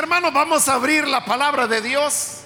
[0.00, 2.38] Hermanos, vamos a abrir la palabra de Dios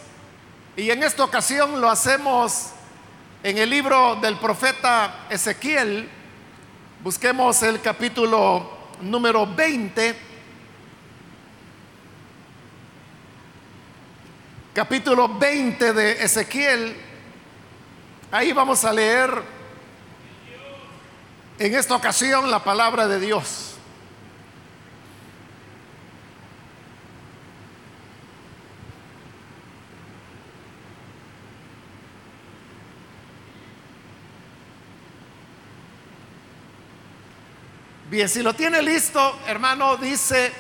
[0.77, 2.71] y en esta ocasión lo hacemos
[3.45, 6.11] en el libro del profeta Ezequiel.
[7.01, 8.69] Busquemos el capítulo
[9.03, 10.17] número 20.
[14.75, 16.97] Capítulo 20 de Ezequiel.
[18.33, 19.31] Ahí vamos a leer
[21.61, 23.74] en esta ocasión la palabra de Dios.
[38.15, 40.53] Bien, si lo tiene listo, hermano, dice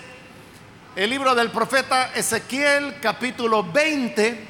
[0.96, 4.48] el libro del profeta Ezequiel, capítulo 20,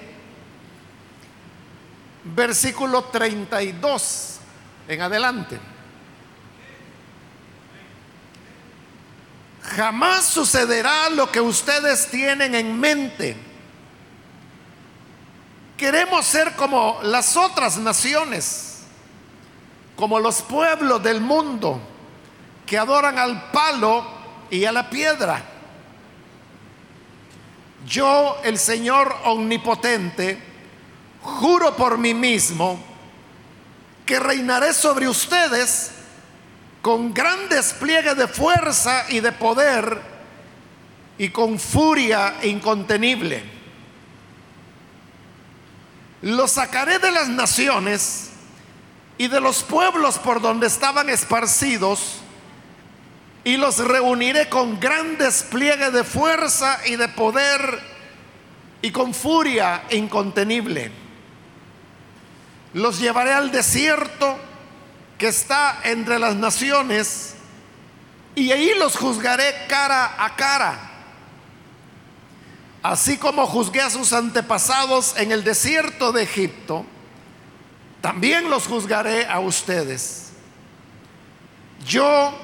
[2.34, 4.38] versículo 32
[4.88, 5.60] en adelante.
[9.64, 13.36] Jamás sucederá lo que ustedes tienen en mente.
[15.76, 18.78] Queremos ser como las otras naciones,
[19.94, 21.90] como los pueblos del mundo
[22.66, 24.04] que adoran al palo
[24.50, 25.42] y a la piedra.
[27.86, 30.38] Yo, el Señor omnipotente,
[31.20, 32.78] juro por mí mismo
[34.06, 35.92] que reinaré sobre ustedes
[36.82, 40.00] con gran despliegue de fuerza y de poder
[41.16, 43.42] y con furia incontenible.
[46.22, 48.30] Los sacaré de las naciones
[49.18, 52.20] y de los pueblos por donde estaban esparcidos
[53.44, 57.78] y los reuniré con gran despliegue de fuerza y de poder
[58.80, 60.90] y con furia incontenible.
[62.72, 64.36] Los llevaré al desierto
[65.18, 67.34] que está entre las naciones
[68.34, 70.90] y ahí los juzgaré cara a cara.
[72.82, 76.84] Así como juzgué a sus antepasados en el desierto de Egipto,
[78.00, 80.32] también los juzgaré a ustedes.
[81.86, 82.38] Yo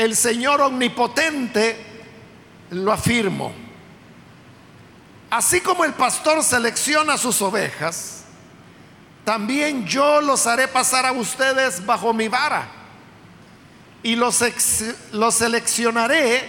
[0.00, 1.76] el Señor omnipotente
[2.70, 3.52] lo afirmo.
[5.28, 8.22] Así como el pastor selecciona sus ovejas,
[9.26, 12.66] también yo los haré pasar a ustedes bajo mi vara
[14.02, 14.42] y los,
[15.12, 16.48] los seleccionaré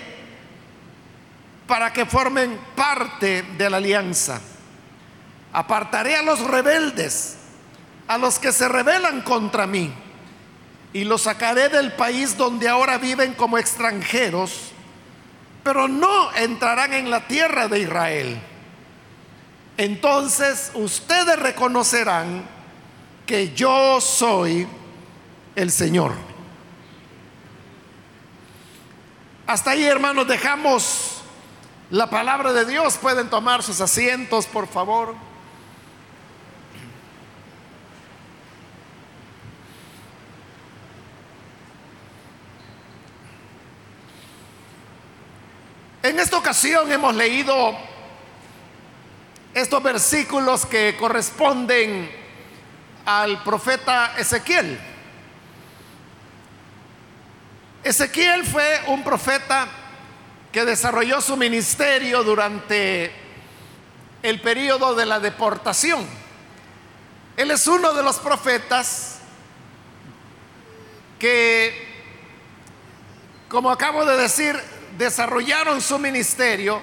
[1.67, 4.39] para que formen parte de la alianza.
[5.51, 7.35] Apartaré a los rebeldes,
[8.07, 9.93] a los que se rebelan contra mí
[10.93, 14.71] y los sacaré del país donde ahora viven como extranjeros,
[15.63, 18.41] pero no entrarán en la tierra de Israel.
[19.77, 22.43] Entonces ustedes reconocerán
[23.25, 24.67] que yo soy
[25.55, 26.13] el Señor.
[29.47, 31.21] Hasta ahí, hermanos, dejamos
[31.89, 32.97] la palabra de Dios.
[32.97, 35.15] Pueden tomar sus asientos, por favor.
[46.03, 47.77] En esta ocasión hemos leído
[49.53, 52.09] estos versículos que corresponden
[53.05, 54.79] al profeta Ezequiel.
[57.83, 59.67] Ezequiel fue un profeta
[60.51, 63.11] que desarrolló su ministerio durante
[64.23, 66.03] el periodo de la deportación.
[67.37, 69.19] Él es uno de los profetas
[71.19, 71.87] que,
[73.49, 76.81] como acabo de decir, desarrollaron su ministerio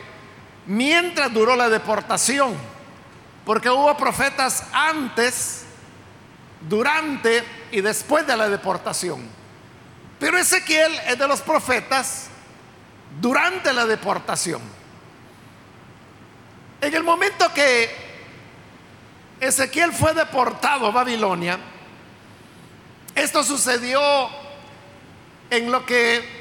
[0.67, 2.55] mientras duró la deportación,
[3.45, 5.65] porque hubo profetas antes,
[6.69, 9.29] durante y después de la deportación.
[10.19, 12.27] Pero Ezequiel es de los profetas
[13.21, 14.61] durante la deportación.
[16.81, 17.89] En el momento que
[19.41, 21.59] Ezequiel fue deportado a Babilonia,
[23.15, 24.01] esto sucedió
[25.51, 26.38] en lo que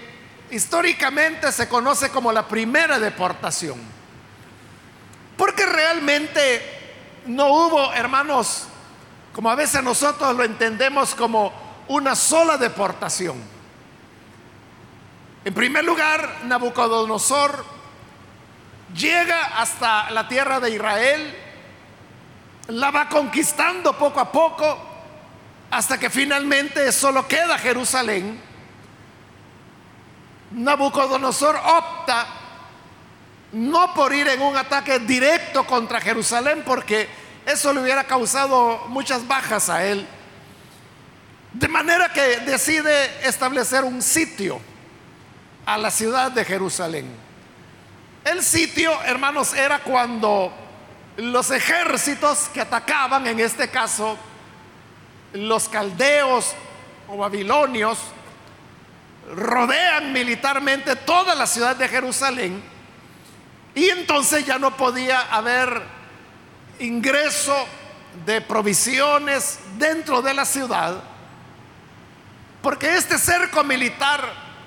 [0.52, 3.80] históricamente se conoce como la primera deportación.
[5.36, 6.62] Porque realmente
[7.26, 8.68] no hubo, hermanos,
[9.34, 11.54] como a veces nosotros lo entendemos como
[11.88, 13.38] una sola deportación.
[15.46, 17.64] En primer lugar, Nabucodonosor
[18.96, 21.36] llega hasta la tierra de Israel,
[22.70, 24.78] la va conquistando poco a poco,
[25.70, 28.47] hasta que finalmente solo queda Jerusalén
[30.52, 32.26] Nabucodonosor opta
[33.52, 37.08] no por ir en un ataque directo contra Jerusalén, porque
[37.46, 40.06] eso le hubiera causado muchas bajas a él.
[41.54, 44.60] De manera que decide establecer un sitio
[45.66, 47.08] a la ciudad de Jerusalén.
[48.24, 50.54] El sitio, hermanos, era cuando
[51.18, 54.18] los ejércitos que atacaban, en este caso
[55.34, 56.54] los caldeos
[57.08, 57.98] o babilonios,
[59.36, 62.64] rodean militarmente toda la ciudad de Jerusalén
[63.76, 65.82] y entonces ya no podía haber
[66.80, 67.56] ingreso
[68.26, 71.04] de provisiones dentro de la ciudad
[72.62, 74.22] porque este cerco militar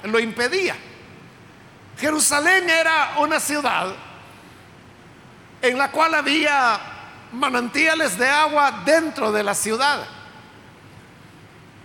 [0.04, 0.76] lo impedía.
[1.98, 3.92] Jerusalén era una ciudad
[5.60, 6.80] en la cual había
[7.32, 10.06] manantiales de agua dentro de la ciudad.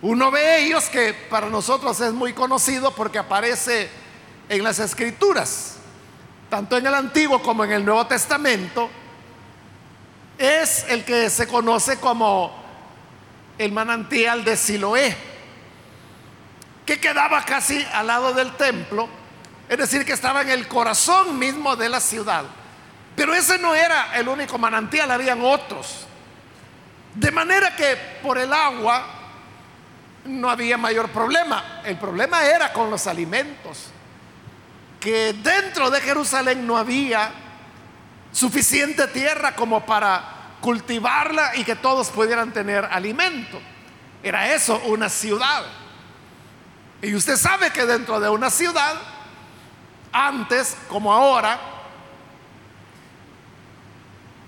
[0.02, 3.90] Uno ve ellos que para nosotros es muy conocido porque aparece
[4.50, 5.78] en las escrituras,
[6.50, 8.90] tanto en el Antiguo como en el Nuevo Testamento,
[10.38, 12.54] es el que se conoce como
[13.58, 15.16] el manantial de Siloé,
[16.86, 19.08] que quedaba casi al lado del templo,
[19.68, 22.44] es decir, que estaba en el corazón mismo de la ciudad.
[23.16, 26.06] Pero ese no era el único manantial, habían otros.
[27.16, 29.25] De manera que por el agua
[30.26, 31.82] no había mayor problema.
[31.84, 33.88] El problema era con los alimentos.
[35.00, 37.32] Que dentro de Jerusalén no había
[38.32, 43.62] suficiente tierra como para cultivarla y que todos pudieran tener alimento.
[44.24, 45.64] Era eso, una ciudad.
[47.02, 48.96] Y usted sabe que dentro de una ciudad,
[50.12, 51.60] antes como ahora,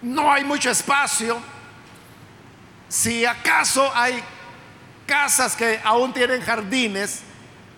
[0.01, 1.37] no hay mucho espacio.
[2.89, 4.23] Si acaso hay
[5.07, 7.21] casas que aún tienen jardines,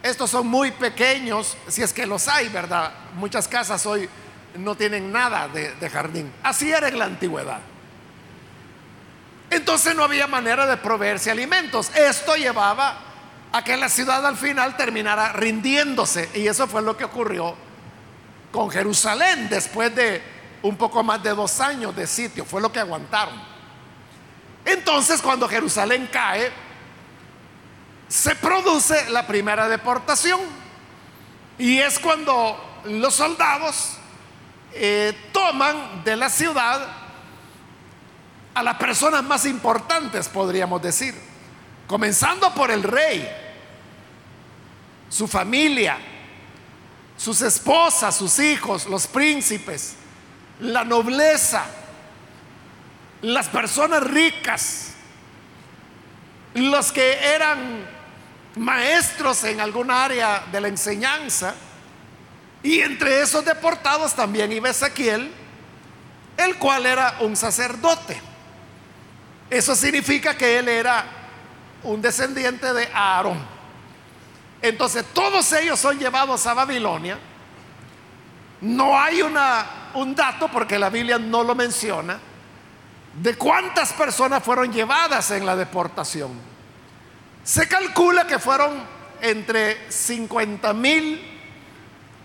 [0.04, 2.92] estos son muy pequeños, si es que los hay, ¿verdad?
[3.16, 4.10] Muchas casas hoy
[4.56, 6.34] no tienen nada de, de, jardín.
[6.44, 7.60] Así era en la antigüedad.
[9.50, 11.90] Entonces no había manera de proveerse alimentos.
[11.96, 12.98] Esto llevaba
[13.52, 16.30] a que la ciudad al final terminara rindiéndose.
[16.36, 17.56] Y eso fue lo que ocurrió
[18.52, 20.22] con Jerusalén después de
[20.62, 23.36] un poco más de dos años de sitio, fue lo que aguantaron.
[24.66, 26.52] Entonces cuando Jerusalén cae,
[28.10, 30.42] se produce la primera deportación.
[31.58, 33.94] Y es cuando los soldados
[34.74, 36.88] eh, toman de la ciudad
[38.56, 41.16] a las personas más importantes, podríamos decir.
[41.88, 43.28] Comenzando por el rey,
[45.10, 45.98] su familia,
[47.16, 49.96] sus esposas, sus hijos, los príncipes,
[50.60, 51.66] la nobleza,
[53.22, 54.94] las personas ricas,
[56.54, 57.99] los que eran
[58.56, 61.56] maestros en alguna área de la enseñanza,
[62.62, 65.32] y entre esos deportados también iba Ezequiel,
[66.38, 68.22] el cual era un sacerdote.
[69.50, 71.06] Eso significa que él era
[71.84, 73.40] un descendiente de Aarón.
[74.62, 77.18] Entonces todos ellos son llevados a Babilonia.
[78.62, 82.20] No hay una un dato, porque la Biblia no lo menciona,
[83.14, 86.49] de cuántas personas fueron llevadas en la deportación.
[87.44, 88.84] Se calcula que fueron
[89.22, 91.22] entre 50 mil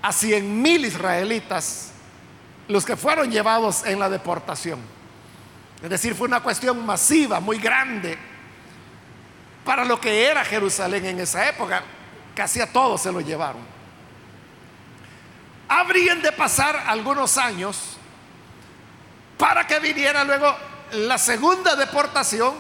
[0.03, 1.91] a 100 mil israelitas
[2.69, 4.81] los que fueron llevados en la deportación.
[5.83, 8.17] Es decir, fue una cuestión masiva, muy grande,
[9.65, 11.83] para lo que era Jerusalén en esa época.
[12.35, 13.75] Casi a todos se lo llevaron
[15.69, 17.97] habrían de pasar algunos años
[19.39, 20.55] para que viniera luego
[20.93, 22.55] la segunda deportación,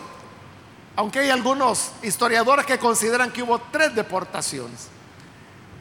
[0.96, 4.88] aunque hay algunos historiadores que consideran que hubo tres deportaciones.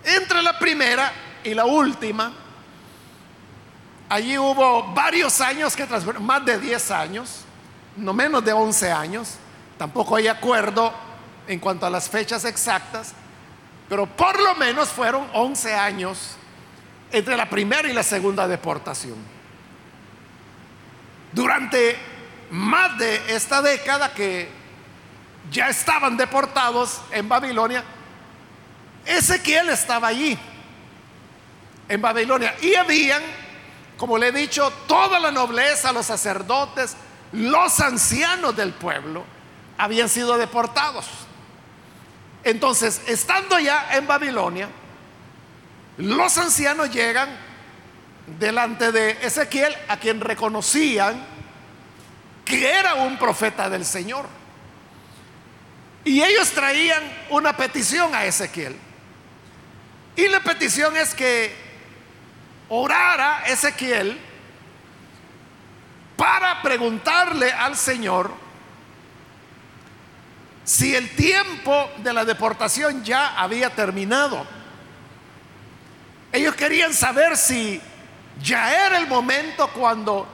[0.04, 1.12] Entre la primera
[1.44, 2.34] y la última,
[4.10, 7.42] allí hubo varios años que transcurrieron, más de 10 años,
[7.96, 9.36] no menos de 11 años,
[9.78, 10.92] tampoco hay acuerdo
[11.48, 13.14] en cuanto a las fechas exactas,
[13.88, 16.38] pero por lo menos fueron 11 años
[17.12, 19.18] entre la primera y la segunda deportación.
[21.32, 21.98] Durante
[22.50, 24.63] más de esta década que
[25.52, 27.84] ya estaban deportados en Babilonia,
[29.06, 30.38] Ezequiel estaba allí,
[31.90, 33.22] en Babilonia, y habían,
[33.98, 36.96] como le he dicho, toda la nobleza, los sacerdotes,
[37.34, 39.24] los ancianos del pueblo,
[39.78, 41.06] habían sido deportados.
[42.44, 44.70] Entonces, estando ya en Babilonia,
[45.98, 47.30] los ancianos llegan
[48.40, 51.26] delante de Ezequiel, a quien reconocían
[52.46, 54.26] que era un profeta del Señor.
[56.06, 58.76] Y ellos traían una petición a Ezequiel.
[60.16, 61.56] Y la petición es que
[62.70, 64.20] orara Ezequiel
[66.16, 68.32] para preguntarle al Señor
[70.64, 74.46] si el tiempo de la deportación ya había terminado
[76.34, 77.80] ellos querían saber si
[78.42, 80.28] Ya era el momento cuando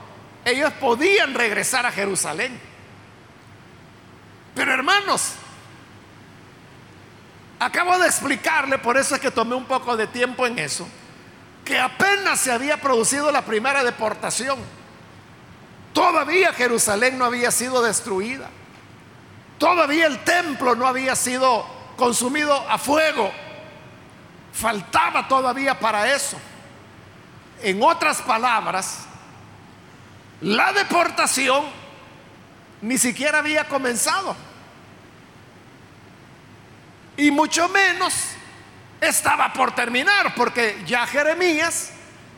[0.46, 2.58] ellos podían regresar a Jerusalén.
[4.54, 5.34] Pero hermanos,
[7.60, 10.88] acabo de explicarle, por eso es que tomé un poco de tiempo en eso,
[11.64, 14.58] que apenas se había producido la primera deportación.
[15.92, 18.48] Todavía Jerusalén no había sido destruida.
[19.58, 23.30] Todavía el templo no había sido consumido a fuego.
[24.52, 26.38] Faltaba todavía para eso.
[27.62, 29.00] En otras palabras,
[30.40, 31.66] la deportación
[32.80, 34.34] ni siquiera había comenzado.
[37.20, 38.14] Y mucho menos
[38.98, 41.90] estaba por terminar, porque ya Jeremías,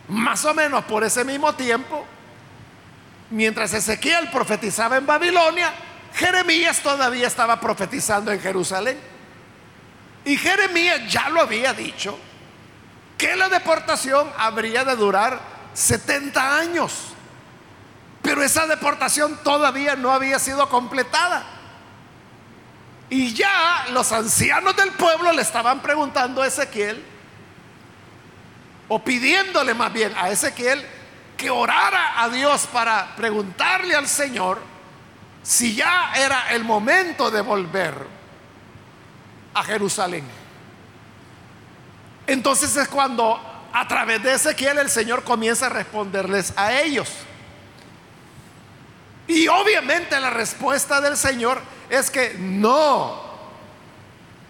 [0.08, 2.04] más o menos por ese mismo tiempo,
[3.30, 5.72] mientras Ezequiel profetizaba en Babilonia,
[6.12, 8.98] Jeremías todavía estaba profetizando en Jerusalén.
[10.24, 12.18] Y Jeremías ya lo había dicho,
[13.16, 15.40] que la deportación habría de durar
[15.74, 17.14] 70 años.
[18.20, 21.51] Pero esa deportación todavía no había sido completada.
[23.12, 27.04] Y ya los ancianos del pueblo le estaban preguntando a Ezequiel,
[28.88, 30.82] o pidiéndole más bien a Ezequiel,
[31.36, 34.62] que orara a Dios para preguntarle al Señor
[35.42, 37.94] si ya era el momento de volver
[39.52, 40.24] a Jerusalén.
[42.26, 43.38] Entonces es cuando
[43.74, 47.10] a través de Ezequiel el Señor comienza a responderles a ellos.
[49.26, 53.22] Y obviamente la respuesta del Señor es que no,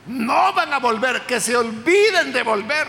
[0.06, 2.86] no van a volver, que se olviden de volver.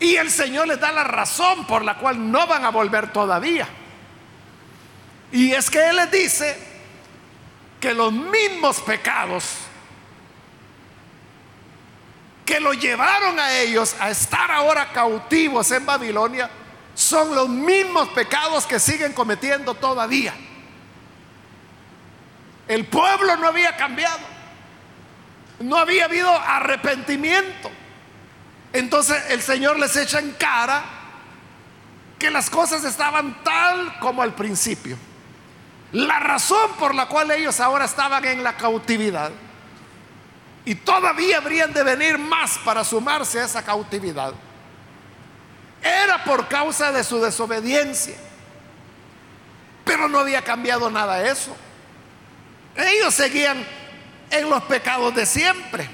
[0.00, 3.68] Y el Señor les da la razón por la cual no van a volver todavía.
[5.32, 6.58] Y es que Él les dice
[7.80, 9.44] que los mismos pecados
[12.44, 16.50] que lo llevaron a ellos a estar ahora cautivos en Babilonia,
[16.94, 20.34] son los mismos pecados que siguen cometiendo todavía.
[22.68, 24.20] El pueblo no había cambiado.
[25.60, 27.70] No había habido arrepentimiento.
[28.72, 30.82] Entonces el Señor les echa en cara
[32.18, 34.96] que las cosas estaban tal como al principio.
[35.92, 39.30] La razón por la cual ellos ahora estaban en la cautividad
[40.64, 44.34] y todavía habrían de venir más para sumarse a esa cautividad
[45.84, 48.16] era por causa de su desobediencia.
[49.84, 51.54] Pero no había cambiado nada eso.
[52.76, 53.64] Ellos seguían
[54.30, 55.88] en los pecados de siempre.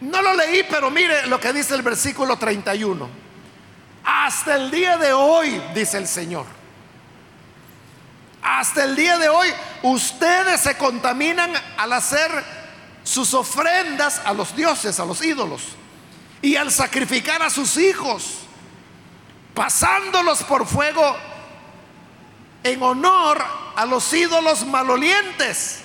[0.00, 3.08] No lo leí, pero mire lo que dice el versículo 31.
[4.04, 6.46] Hasta el día de hoy, dice el Señor.
[8.42, 9.48] Hasta el día de hoy,
[9.82, 12.30] ustedes se contaminan al hacer
[13.04, 15.62] sus ofrendas a los dioses, a los ídolos
[16.40, 18.38] y al sacrificar a sus hijos,
[19.54, 21.16] pasándolos por fuego
[22.64, 23.42] en honor
[23.76, 25.80] a los ídolos malolientes.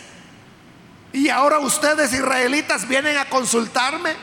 [1.13, 4.15] Y ahora ustedes israelitas vienen a consultarme.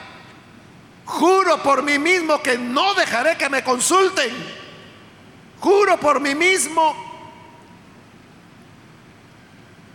[1.05, 4.31] Juro por mí mismo que no dejaré que me consulten.
[5.61, 6.95] Juro por mí mismo.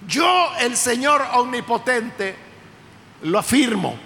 [0.08, 2.36] Yo, el Señor Omnipotente,
[3.22, 3.98] lo afirmo.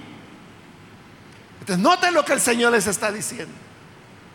[1.62, 3.54] Entonces, noten lo que el Señor les está diciendo.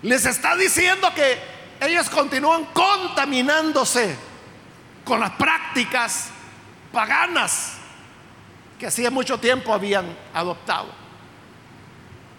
[0.00, 4.16] Les está diciendo que ellos continúan contaminándose
[5.04, 6.28] con las prácticas
[6.92, 7.74] paganas
[8.78, 10.88] que hacía mucho tiempo habían adoptado.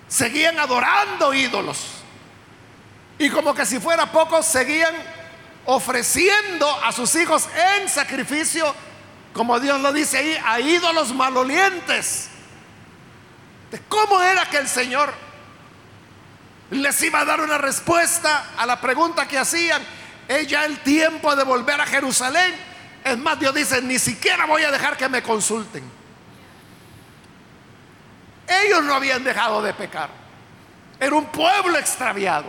[0.08, 1.80] Seguían adorando ídolos.
[3.18, 4.96] Y como que si fuera poco, seguían
[5.66, 7.48] ofreciendo a sus hijos
[7.80, 8.74] en sacrificio,
[9.34, 12.30] como Dios lo dice ahí, a ídolos malolientes.
[13.88, 15.14] ¿Cómo era que el Señor
[16.72, 19.82] les iba a dar una respuesta a la pregunta que hacían?
[20.28, 22.56] ¿Es ya el tiempo de volver a Jerusalén?
[23.04, 25.84] Es más, Dios dice, ni siquiera voy a dejar que me consulten.
[28.48, 30.10] Ellos no habían dejado de pecar.
[31.00, 32.48] Era un pueblo extraviado.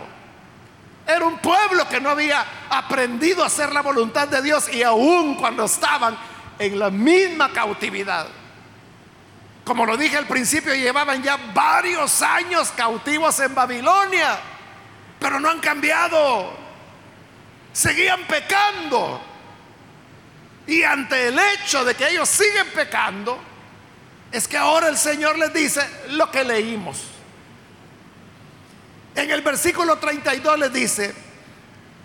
[1.07, 5.35] Era un pueblo que no había aprendido a hacer la voluntad de Dios y aún
[5.35, 6.17] cuando estaban
[6.59, 8.27] en la misma cautividad
[9.63, 14.39] como lo dije al principio, llevaban ya varios años cautivos en Babilonia,
[15.19, 16.57] pero no han cambiado.
[17.71, 19.21] Seguían pecando.
[20.65, 23.39] Y ante el hecho de que ellos siguen pecando,
[24.31, 27.03] es que ahora el Señor les dice lo que leímos.
[29.13, 31.13] En el versículo 32 les dice,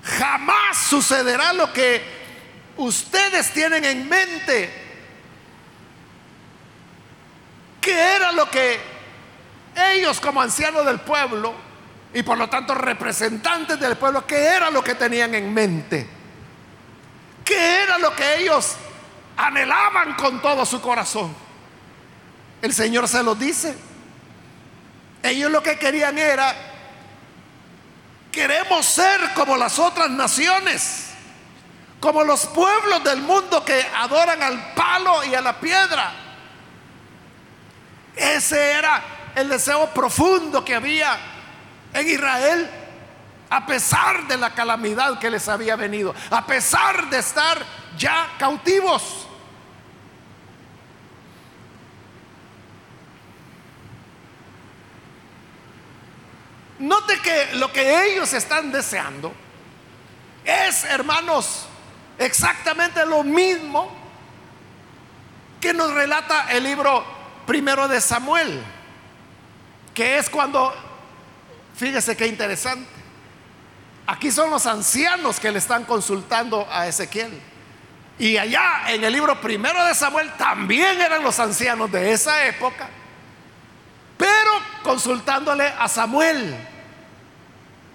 [0.02, 2.02] jamás sucederá lo que
[2.76, 4.85] ustedes tienen en mente
[7.86, 8.80] ¿Qué era lo que
[9.92, 11.54] ellos como ancianos del pueblo
[12.12, 16.04] y por lo tanto representantes del pueblo, ¿qué era lo que tenían en mente?
[17.44, 18.74] ¿Qué era lo que ellos
[19.36, 21.32] anhelaban con todo su corazón?
[22.60, 23.78] El Señor se lo dice.
[25.22, 26.56] Ellos lo que querían era,
[28.32, 31.10] queremos ser como las otras naciones,
[32.00, 36.25] como los pueblos del mundo que adoran al palo y a la piedra.
[38.16, 39.02] Ese era
[39.34, 41.18] el deseo profundo que había
[41.92, 42.70] en Israel,
[43.50, 47.58] a pesar de la calamidad que les había venido, a pesar de estar
[47.98, 49.28] ya cautivos.
[56.78, 59.32] Note que lo que ellos están deseando
[60.44, 61.66] es, hermanos,
[62.18, 63.90] exactamente lo mismo
[65.60, 67.15] que nos relata el libro
[67.46, 68.62] primero de Samuel,
[69.94, 70.74] que es cuando,
[71.76, 72.88] fíjese qué interesante,
[74.06, 77.40] aquí son los ancianos que le están consultando a Ezequiel.
[78.18, 82.88] Y allá en el libro primero de Samuel también eran los ancianos de esa época
[84.16, 84.50] pero
[84.82, 86.56] consultándole a Samuel.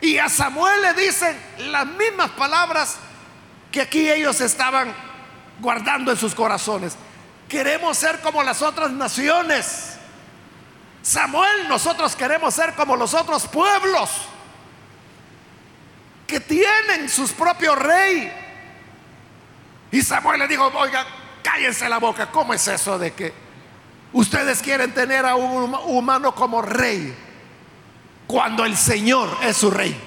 [0.01, 1.37] Y a Samuel le dicen
[1.71, 2.97] las mismas palabras
[3.71, 4.93] que aquí ellos estaban
[5.59, 6.95] guardando en sus corazones.
[7.51, 9.97] Queremos ser como las otras naciones.
[11.01, 14.09] Samuel, nosotros queremos ser como los otros pueblos
[16.25, 18.31] que tienen sus propios rey.
[19.91, 21.05] Y Samuel le dijo, oiga,
[21.43, 23.33] cállense la boca, ¿cómo es eso de que
[24.13, 27.15] Ustedes quieren tener a un humano como rey
[28.27, 29.97] cuando el Señor es su rey.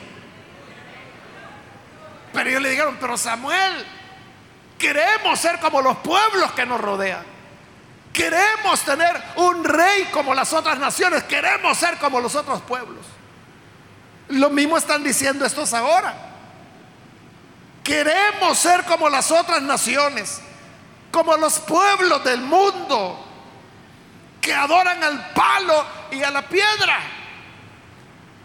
[2.33, 3.87] Pero ellos le dijeron, pero Samuel,
[4.79, 7.34] queremos ser como los pueblos que nos rodean.
[8.15, 11.25] Queremos tener un rey como las otras naciones.
[11.25, 13.05] Queremos ser como los otros pueblos.
[14.29, 16.15] Lo mismo están diciendo estos ahora.
[17.83, 20.41] Queremos ser como las otras naciones,
[21.11, 23.21] como los pueblos del mundo
[24.41, 27.01] que adoran al palo y a la piedra.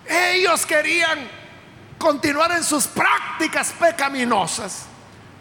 [0.07, 1.29] Ellos querían
[1.99, 4.85] continuar en sus prácticas pecaminosas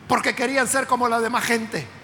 [0.07, 1.98] porque querían ser como la demás gente.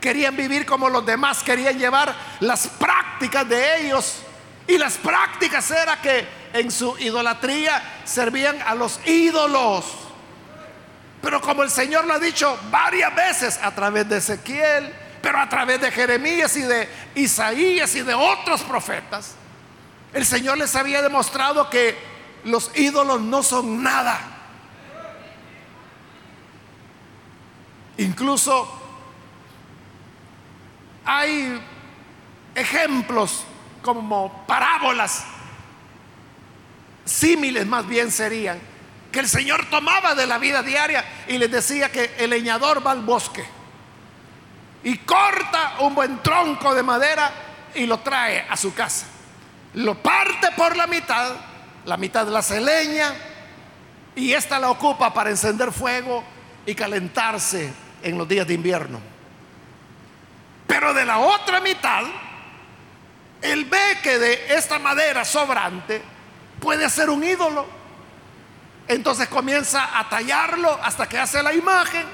[0.00, 4.22] Querían vivir como los demás, querían llevar las prácticas de ellos.
[4.66, 9.84] Y las prácticas era que en su idolatría servían a los ídolos.
[11.20, 15.48] Pero como el Señor lo ha dicho varias veces a través de Ezequiel, pero a
[15.48, 19.34] través de Jeremías y de Isaías y de otros profetas,
[20.14, 21.96] el Señor les había demostrado que
[22.44, 24.18] los ídolos no son nada.
[27.98, 28.79] Incluso
[31.04, 31.60] hay
[32.54, 33.44] ejemplos
[33.82, 35.24] como parábolas,
[37.04, 38.60] símiles más bien serían,
[39.10, 42.92] que el Señor tomaba de la vida diaria y les decía que el leñador va
[42.92, 43.44] al bosque
[44.82, 47.32] y corta un buen tronco de madera
[47.74, 49.06] y lo trae a su casa.
[49.74, 51.32] Lo parte por la mitad,
[51.84, 53.14] la mitad la hace leña
[54.14, 56.24] y esta la ocupa para encender fuego
[56.66, 59.09] y calentarse en los días de invierno.
[60.70, 62.04] Pero de la otra mitad,
[63.42, 66.00] él ve que de esta madera sobrante
[66.60, 67.66] puede ser un ídolo.
[68.86, 72.06] Entonces comienza a tallarlo hasta que hace la imagen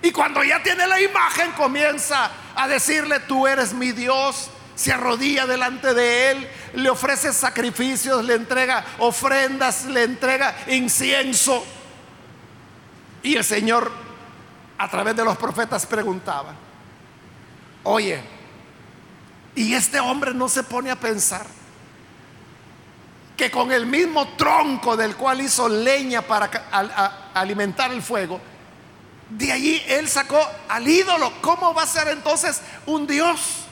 [0.00, 4.48] y cuando ya tiene la imagen, comienza a decirle, tú eres mi Dios.
[4.74, 11.62] Se arrodilla delante de él, le ofrece sacrificios, le entrega ofrendas, le entrega incienso.
[13.22, 13.92] Y el Señor,
[14.78, 16.54] a través de los profetas, preguntaba,
[17.86, 18.20] oye,
[19.54, 21.46] ¿y este hombre no se pone a pensar
[23.36, 26.46] que con el mismo tronco del cual hizo leña para
[27.34, 28.40] alimentar el fuego,
[29.28, 31.32] de allí él sacó al ídolo.
[31.42, 33.66] ¿Cómo va a ser entonces un Dios?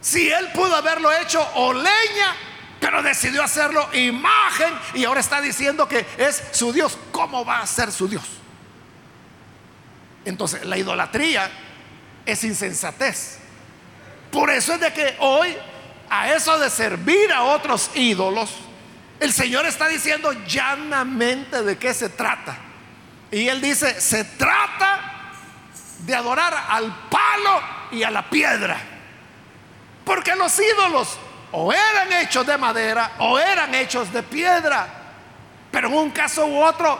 [0.00, 2.34] Si él pudo haberlo hecho o leña,
[2.80, 7.66] pero decidió hacerlo imagen y ahora está diciendo que es su Dios, ¿cómo va a
[7.66, 8.24] ser su Dios?
[10.24, 11.50] Entonces la idolatría
[12.26, 13.38] es insensatez.
[14.30, 15.56] Por eso es de que hoy
[16.08, 18.50] a eso de servir a otros ídolos,
[19.20, 22.56] el Señor está diciendo llanamente de qué se trata.
[23.30, 25.32] Y él dice, se trata
[26.00, 28.78] de adorar al palo y a la piedra.
[30.04, 31.16] Porque los ídolos
[31.52, 34.86] o eran hechos de madera o eran hechos de piedra.
[35.70, 36.98] Pero en un caso u otro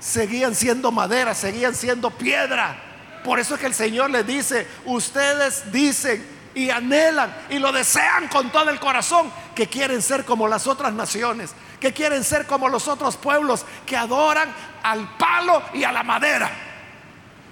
[0.00, 2.87] seguían siendo madera, seguían siendo piedra.
[3.24, 8.28] Por eso es que el Señor les dice, ustedes dicen y anhelan y lo desean
[8.28, 12.68] con todo el corazón, que quieren ser como las otras naciones, que quieren ser como
[12.68, 14.52] los otros pueblos que adoran
[14.82, 16.50] al palo y a la madera.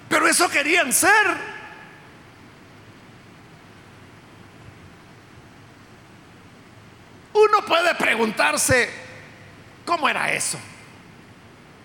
[0.09, 1.57] Pero eso querían ser.
[7.33, 8.89] Uno puede preguntarse,
[9.85, 10.57] ¿cómo era eso?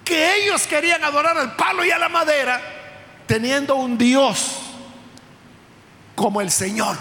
[0.05, 2.82] Que ellos querían adorar al palo y a la madera
[3.27, 4.61] teniendo un Dios
[6.15, 6.97] como el Señor.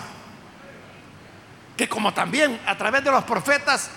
[1.78, 3.90] Que como también a través de los profetas,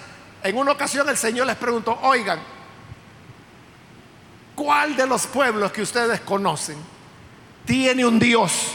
[0.42, 2.40] en una ocasión el Señor les preguntó, oigan,
[4.54, 6.76] ¿cuál de los pueblos que ustedes conocen
[7.64, 8.72] tiene un Dios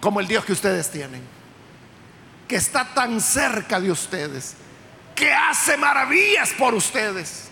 [0.00, 1.22] como el Dios que ustedes tienen?
[2.48, 4.54] Que está tan cerca de ustedes,
[5.14, 7.48] que hace maravillas por ustedes.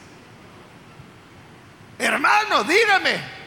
[1.99, 3.42] Hermano, dígame,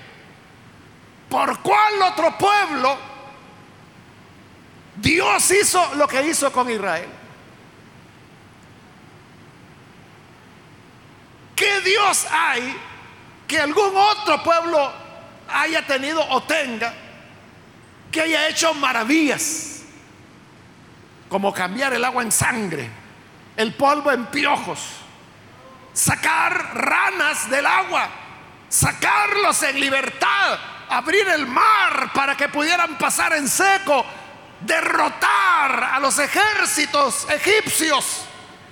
[1.36, 2.98] ¿por cuál otro pueblo
[4.96, 7.10] Dios hizo lo que hizo con Israel?
[11.54, 12.78] ¿Qué Dios hay
[13.46, 14.94] que algún otro pueblo
[15.50, 16.94] haya tenido o tenga
[18.10, 19.82] que haya hecho maravillas?
[21.28, 22.90] Como cambiar el agua en sangre,
[23.58, 24.80] el polvo en piojos,
[25.92, 28.08] sacar ranas del agua,
[28.70, 34.06] sacarlos en libertad, abrir el mar para que pudieran pasar en seco,
[34.62, 38.22] derrotar a los ejércitos egipcios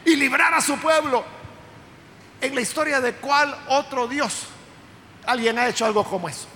[0.06, 1.24] y librar a su pueblo.
[2.42, 4.48] En la historia de cuál otro Dios
[5.26, 6.48] alguien ha hecho algo como eso.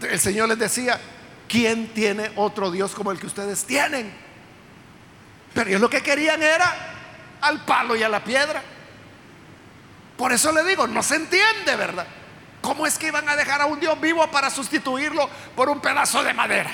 [0.00, 1.00] el Señor les decía,
[1.48, 4.12] ¿quién tiene otro Dios como el que ustedes tienen?
[5.54, 6.74] Pero ellos lo que querían era
[7.40, 8.62] al palo y a la piedra.
[10.18, 12.06] Por eso le digo, no se entiende, ¿verdad?
[12.66, 16.24] ¿Cómo es que iban a dejar a un Dios vivo para sustituirlo por un pedazo
[16.24, 16.68] de madera?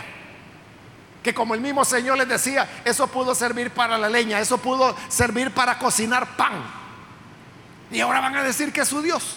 [1.22, 4.96] Que como el mismo Señor les decía, eso pudo servir para la leña, eso pudo
[5.10, 6.64] servir para cocinar pan.
[7.90, 9.36] Y ahora van a decir que es su Dios.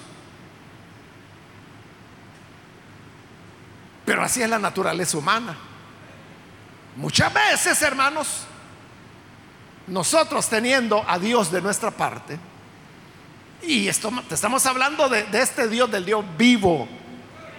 [4.06, 5.58] Pero así es la naturaleza humana.
[6.96, 8.46] Muchas veces, hermanos,
[9.88, 12.39] nosotros teniendo a Dios de nuestra parte,
[13.67, 16.88] y estamos hablando de, de este Dios, del Dios vivo,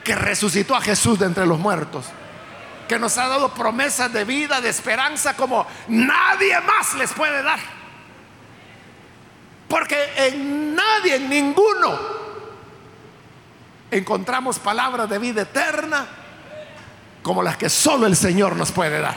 [0.05, 2.07] que resucitó a Jesús de entre los muertos,
[2.89, 7.59] que nos ha dado promesas de vida, de esperanza, como nadie más les puede dar.
[9.69, 11.99] Porque en nadie, en ninguno,
[13.91, 16.07] encontramos palabras de vida eterna
[17.23, 19.17] como las que solo el Señor nos puede dar.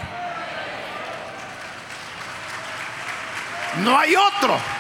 [3.84, 4.79] No hay otro.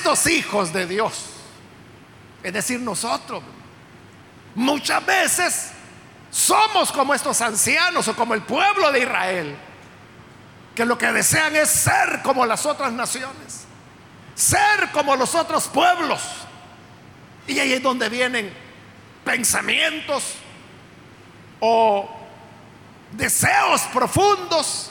[0.00, 1.26] Estos hijos de Dios,
[2.42, 3.42] es decir, nosotros,
[4.54, 5.72] muchas veces
[6.30, 9.56] somos como estos ancianos o como el pueblo de Israel,
[10.74, 13.64] que lo que desean es ser como las otras naciones,
[14.34, 16.22] ser como los otros pueblos.
[17.46, 18.50] Y ahí es donde vienen
[19.22, 20.34] pensamientos
[21.60, 22.08] o
[23.12, 24.90] deseos profundos,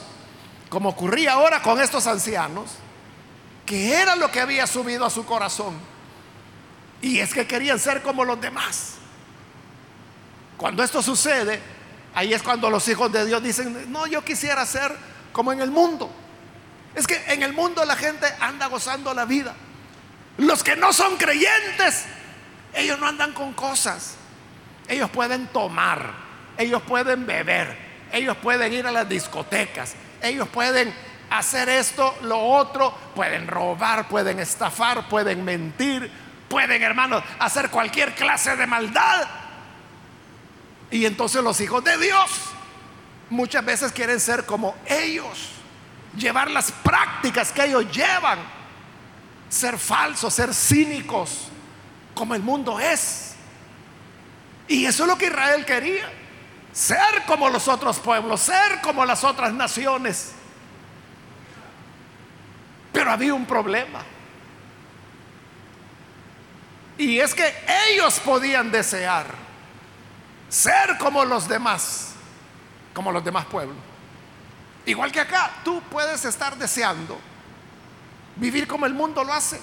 [0.69, 2.76] como ocurría ahora con estos ancianos,
[3.70, 5.76] que era lo que había subido a su corazón.
[7.04, 8.96] Y es que querían ser como los demás.
[10.58, 11.62] Cuando esto sucede,
[12.16, 14.92] ahí es cuando los hijos de Dios dicen, no, yo quisiera ser
[15.32, 16.10] como en el mundo.
[16.96, 19.54] Es que en el mundo la gente anda gozando la vida.
[20.38, 22.06] Los que no son creyentes,
[22.74, 24.16] ellos no andan con cosas.
[24.88, 26.12] Ellos pueden tomar,
[26.58, 27.78] ellos pueden beber,
[28.12, 30.92] ellos pueden ir a las discotecas, ellos pueden
[31.30, 36.12] hacer esto, lo otro, pueden robar, pueden estafar, pueden mentir,
[36.48, 39.28] pueden, hermanos, hacer cualquier clase de maldad.
[40.92, 42.30] Y entonces los hijos de Dios
[43.30, 45.50] muchas veces quieren ser como ellos,
[46.18, 48.39] llevar las prácticas que ellos llevan,
[49.50, 51.50] ser falsos, ser cínicos,
[52.15, 53.36] como el mundo es.
[54.68, 56.10] Y eso es lo que Israel quería,
[56.72, 60.34] ser como los otros pueblos, ser como las otras naciones.
[63.00, 64.02] Pero había un problema.
[66.98, 67.50] Y es que
[67.88, 69.26] ellos podían desear
[70.50, 72.10] ser como los demás,
[72.94, 73.78] como los demás pueblos.
[74.86, 77.18] Igual que acá, tú puedes estar deseando
[78.36, 79.62] vivir como el mundo lo hace,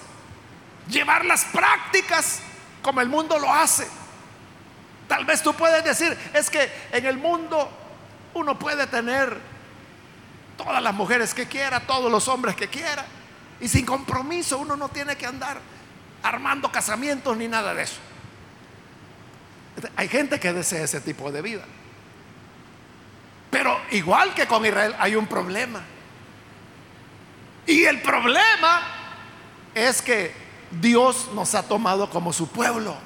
[0.89, 2.41] llevar las prácticas
[2.81, 3.87] como el mundo lo hace.
[5.09, 7.71] Tal vez tú puedes decir, es que en el mundo
[8.33, 9.39] uno puede tener
[10.57, 13.05] todas las mujeres que quiera, todos los hombres que quiera.
[13.61, 15.61] Y sin compromiso uno no tiene que andar
[16.23, 17.99] armando casamientos ni nada de eso.
[19.97, 21.65] Hay gente que desea ese tipo de vida.
[23.51, 25.83] Pero igual que con Israel hay un problema.
[27.67, 28.83] Y el problema
[29.75, 30.33] es que
[30.71, 32.97] Dios nos ha tomado como su pueblo.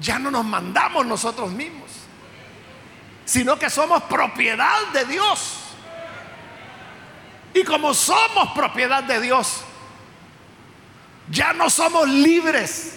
[0.00, 1.85] Ya no nos mandamos nosotros mismos,
[3.26, 5.58] sino que somos propiedad de Dios.
[7.52, 9.62] Y como somos propiedad de Dios,
[11.28, 12.96] ya no somos libres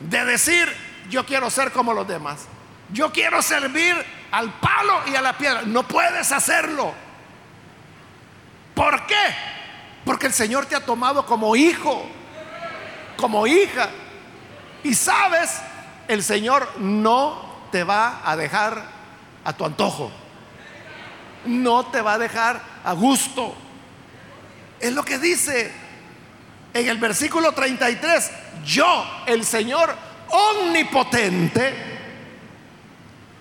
[0.00, 0.74] de decir,
[1.10, 2.46] yo quiero ser como los demás.
[2.92, 3.94] Yo quiero servir
[4.30, 5.62] al palo y a la piedra.
[5.62, 6.94] No puedes hacerlo.
[8.74, 9.14] ¿Por qué?
[10.04, 12.06] Porque el Señor te ha tomado como hijo,
[13.16, 13.90] como hija.
[14.82, 15.60] Y sabes,
[16.08, 18.93] el Señor no te va a dejar
[19.44, 20.10] a tu antojo.
[21.44, 23.54] No te va a dejar a gusto.
[24.80, 25.72] Es lo que dice
[26.72, 28.30] en el versículo 33.
[28.64, 29.94] Yo, el Señor
[30.28, 31.74] omnipotente,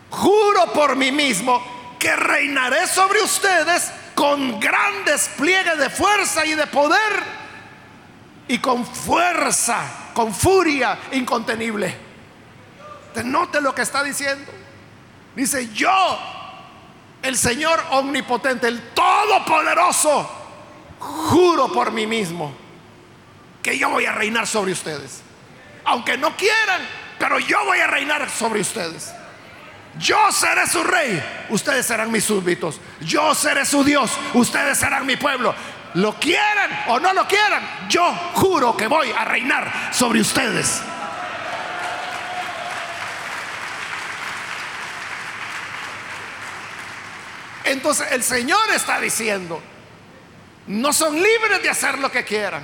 [0.10, 1.64] juro por mí mismo
[1.98, 7.44] que reinaré sobre ustedes con gran despliegue de fuerza y de poder
[8.48, 11.96] y con fuerza, con furia incontenible.
[13.24, 14.63] Note lo que está diciendo.
[15.36, 16.20] Dice, yo,
[17.22, 20.30] el Señor omnipotente, el todopoderoso,
[21.00, 22.54] juro por mí mismo
[23.62, 25.22] que yo voy a reinar sobre ustedes.
[25.86, 26.82] Aunque no quieran,
[27.18, 29.14] pero yo voy a reinar sobre ustedes.
[29.98, 32.80] Yo seré su rey, ustedes serán mis súbditos.
[33.02, 35.54] Yo seré su Dios, ustedes serán mi pueblo.
[35.96, 40.82] Lo quieran o no lo quieran, yo juro que voy a reinar sobre ustedes.
[47.66, 49.62] Entonces el Señor está diciendo,
[50.68, 52.64] no son libres de hacer lo que quieran.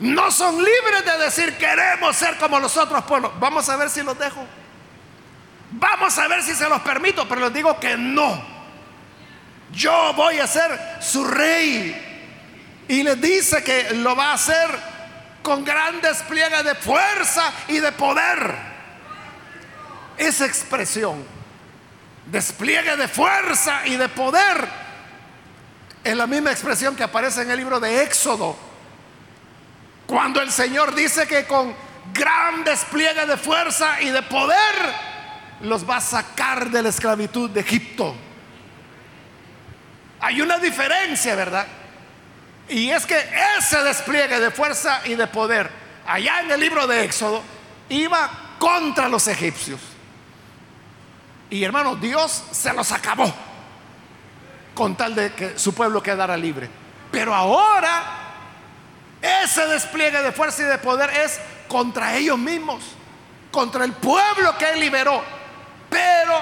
[0.00, 3.32] No son libres de decir queremos ser como los otros pueblos.
[3.38, 4.44] Vamos a ver si los dejo.
[5.72, 8.42] Vamos a ver si se los permito, pero les digo que no.
[9.72, 12.84] Yo voy a ser su rey.
[12.88, 14.68] Y les dice que lo va a hacer
[15.42, 18.54] con gran despliegue de fuerza y de poder.
[20.18, 21.24] Esa expresión,
[22.26, 24.68] despliegue de fuerza y de poder,
[26.04, 28.56] es la misma expresión que aparece en el libro de Éxodo.
[30.06, 31.74] Cuando el Señor dice que con
[32.12, 35.12] gran despliegue de fuerza y de poder,
[35.62, 38.14] los va a sacar de la esclavitud de Egipto.
[40.20, 41.66] Hay una diferencia, ¿verdad?
[42.68, 43.18] Y es que
[43.58, 45.70] ese despliegue de fuerza y de poder,
[46.06, 47.42] allá en el libro de Éxodo,
[47.88, 49.80] iba contra los egipcios.
[51.52, 53.32] Y hermano, Dios se los acabó
[54.74, 56.68] con tal de que su pueblo quedara libre.
[57.12, 58.02] Pero ahora
[59.20, 61.38] ese despliegue de fuerza y de poder es
[61.68, 62.82] contra ellos mismos,
[63.52, 65.22] contra el pueblo que él liberó
[65.92, 66.40] pero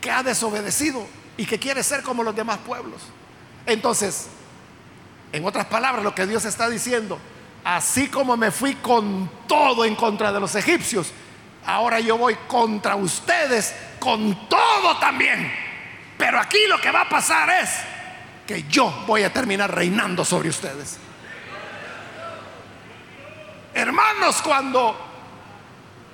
[0.00, 1.06] que ha desobedecido
[1.38, 3.00] y que quiere ser como los demás pueblos.
[3.64, 4.28] Entonces,
[5.32, 7.18] en otras palabras, lo que Dios está diciendo,
[7.64, 11.10] así como me fui con todo en contra de los egipcios,
[11.66, 15.52] ahora yo voy contra ustedes con todo también.
[16.18, 17.70] Pero aquí lo que va a pasar es
[18.46, 20.98] que yo voy a terminar reinando sobre ustedes.
[23.74, 24.96] Hermanos, cuando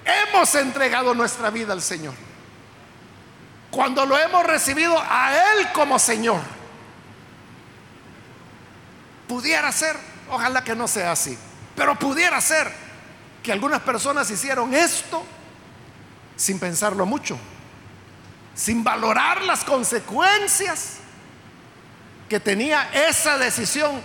[0.04, 2.14] hemos entregado nuestra vida al Señor,
[3.70, 6.40] cuando lo hemos recibido a Él como Señor,
[9.26, 9.96] pudiera ser,
[10.30, 11.36] ojalá que no sea así,
[11.76, 12.72] pero pudiera ser
[13.42, 15.24] que algunas personas hicieron esto
[16.38, 17.36] sin pensarlo mucho,
[18.54, 20.98] sin valorar las consecuencias
[22.28, 24.00] que tenía esa decisión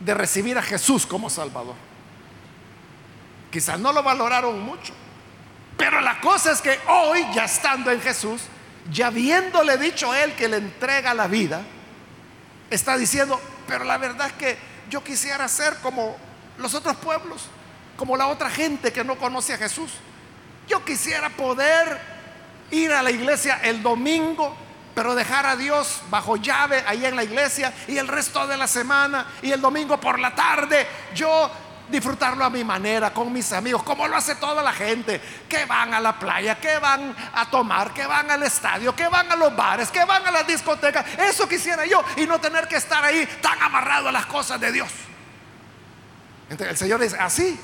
[0.00, 1.76] de recibir a Jesús como Salvador.
[3.50, 4.92] Quizás no lo valoraron mucho.
[5.76, 8.42] Pero la cosa es que hoy, ya estando en Jesús,
[8.90, 11.62] ya habiéndole dicho a él que le entrega la vida,
[12.70, 14.58] está diciendo, pero la verdad es que
[14.90, 16.16] yo quisiera ser como
[16.58, 17.46] los otros pueblos,
[17.96, 19.92] como la otra gente que no conoce a Jesús.
[20.68, 22.00] Yo quisiera poder
[22.70, 24.56] ir a la iglesia el domingo,
[24.94, 28.66] pero dejar a Dios bajo llave ahí en la iglesia y el resto de la
[28.66, 31.50] semana y el domingo por la tarde yo
[31.88, 35.92] disfrutarlo a mi manera, con mis amigos, como lo hace toda la gente, que van
[35.92, 39.54] a la playa, que van a tomar, que van al estadio, que van a los
[39.54, 41.04] bares, que van a las discotecas.
[41.18, 44.72] Eso quisiera yo y no tener que estar ahí tan amarrado a las cosas de
[44.72, 44.88] Dios.
[46.48, 47.58] Entonces el Señor dice, así,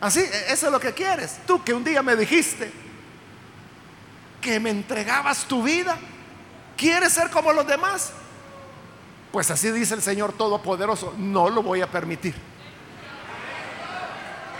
[0.00, 1.38] así, e-, eso es lo que quieres.
[1.46, 2.72] Tú que un día me dijiste
[4.40, 5.98] que me entregabas tu vida,
[6.76, 8.12] ¿quieres ser como los demás?
[9.32, 12.34] Pues así dice el Señor Todopoderoso, no lo voy a permitir.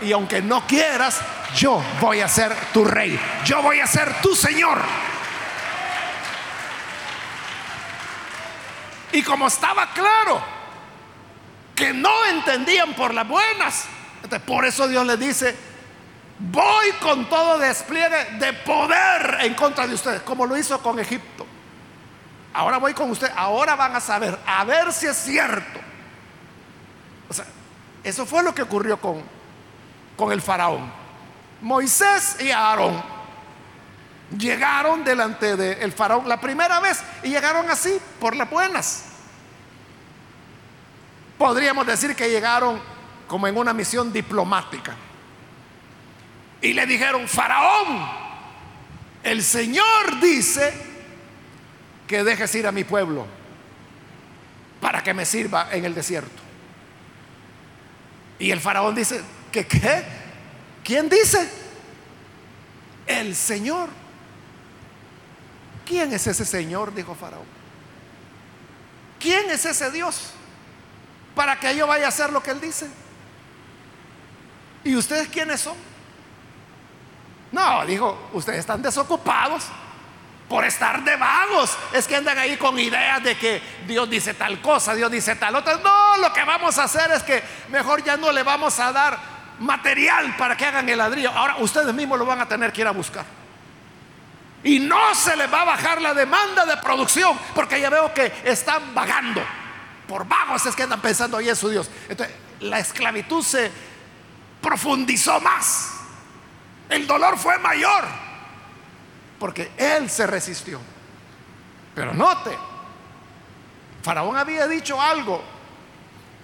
[0.01, 1.21] Y aunque no quieras,
[1.55, 3.19] yo voy a ser tu rey.
[3.45, 4.81] Yo voy a ser tu Señor.
[9.11, 10.41] Y como estaba claro
[11.75, 13.85] que no entendían por las buenas,
[14.45, 15.55] por eso Dios les dice,
[16.39, 21.45] voy con todo despliegue de poder en contra de ustedes, como lo hizo con Egipto.
[22.53, 25.79] Ahora voy con ustedes, ahora van a saber, a ver si es cierto.
[27.29, 27.45] O sea,
[28.03, 29.21] eso fue lo que ocurrió con,
[30.17, 30.91] con el faraón.
[31.61, 33.01] Moisés y Aarón
[34.37, 39.05] llegaron delante del faraón la primera vez y llegaron así, por las buenas.
[41.37, 42.81] Podríamos decir que llegaron
[43.31, 44.93] como en una misión diplomática.
[46.61, 48.05] Y le dijeron, faraón,
[49.23, 50.73] el Señor dice
[52.05, 53.25] que dejes ir a mi pueblo
[54.81, 56.41] para que me sirva en el desierto.
[58.37, 60.03] Y el faraón dice, ¿que qué?
[60.83, 61.49] ¿Quién dice?
[63.07, 63.87] El Señor.
[65.85, 66.93] ¿Quién es ese Señor?
[66.93, 67.45] Dijo Faraón.
[69.21, 70.31] ¿Quién es ese Dios?
[71.33, 72.89] Para que yo vaya a hacer lo que Él dice.
[74.83, 75.75] ¿Y ustedes quiénes son?
[77.51, 79.65] No, dijo, ustedes están desocupados
[80.47, 81.77] por estar de vagos.
[81.93, 85.55] Es que andan ahí con ideas de que Dios dice tal cosa, Dios dice tal
[85.55, 85.77] otra.
[85.77, 89.17] No, lo que vamos a hacer es que mejor ya no le vamos a dar
[89.59, 91.31] material para que hagan el ladrillo.
[91.31, 93.25] Ahora ustedes mismos lo van a tener que ir a buscar.
[94.63, 98.31] Y no se les va a bajar la demanda de producción, porque ya veo que
[98.43, 99.41] están vagando.
[100.07, 101.89] Por vagos es que andan pensando ahí en su Dios.
[102.07, 103.71] Entonces, la esclavitud se
[104.61, 105.91] profundizó más.
[106.89, 108.05] El dolor fue mayor,
[109.39, 110.79] porque él se resistió.
[111.95, 112.57] Pero note,
[114.03, 115.41] Faraón había dicho algo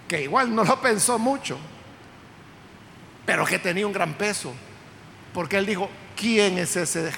[0.07, 1.57] que igual no lo pensó mucho,
[3.25, 4.53] pero que tenía un gran peso,
[5.33, 7.11] porque él dijo, ¿quién es ese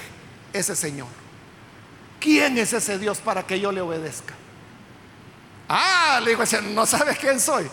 [0.52, 1.08] ese Señor?
[2.18, 4.34] ¿Quién es ese Dios para que yo le obedezca?
[5.68, 6.42] Ah, le digo,
[6.74, 7.70] ¿no sabes quién soy?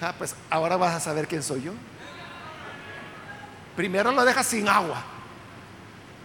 [0.00, 1.72] Ah, pues ahora vas a saber quién soy yo.
[3.78, 5.00] Primero lo dejas sin agua.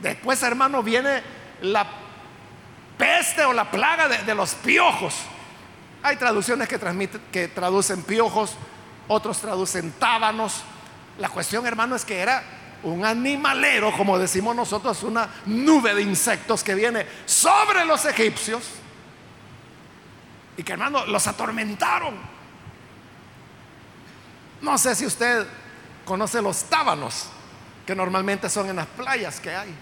[0.02, 1.22] Después, hermano, viene
[1.62, 1.86] la
[2.98, 5.14] peste o la plaga de, los piojos.
[6.02, 6.80] Hay traducciones que,
[7.32, 8.56] que traducen piojos,
[9.08, 10.64] otros traducen tábanos.
[11.20, 12.44] La cuestión, hermano, es que era
[12.82, 18.64] un animalero, como decimos nosotros, una nube de insectos que viene sobre los egipcios
[20.58, 22.16] y que hermano los atormentaron.
[24.60, 25.46] No sé si usted
[26.04, 27.30] conoce los tábanos,
[27.86, 29.74] que normalmente son en las playas que hay.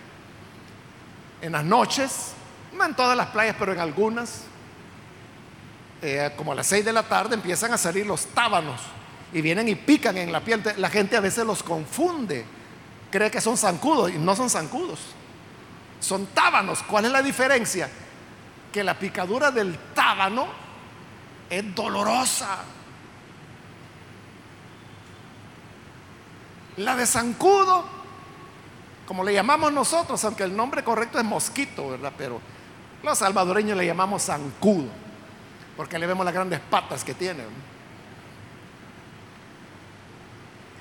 [1.42, 2.34] En las noches,
[2.74, 4.44] no en todas las playas, pero en algunas,
[6.02, 8.82] eh, como a las 6 de la tarde empiezan a salir los tábanos
[9.34, 10.64] y vienen y pican en la piel.
[10.78, 12.46] La gente a veces los confunde
[13.12, 15.00] cree que son zancudos y no son zancudos.
[16.00, 16.82] Son tábanos.
[16.84, 17.90] ¿Cuál es la diferencia?
[18.72, 20.48] Que la picadura del tábano
[21.50, 22.60] es dolorosa.
[26.78, 27.86] La de zancudo,
[29.06, 32.14] como le llamamos nosotros, aunque el nombre correcto es mosquito, ¿verdad?
[32.18, 32.40] Pero
[33.04, 34.90] los salvadoreños le llamamos zancudo,
[35.76, 37.44] porque le vemos las grandes patas que tiene.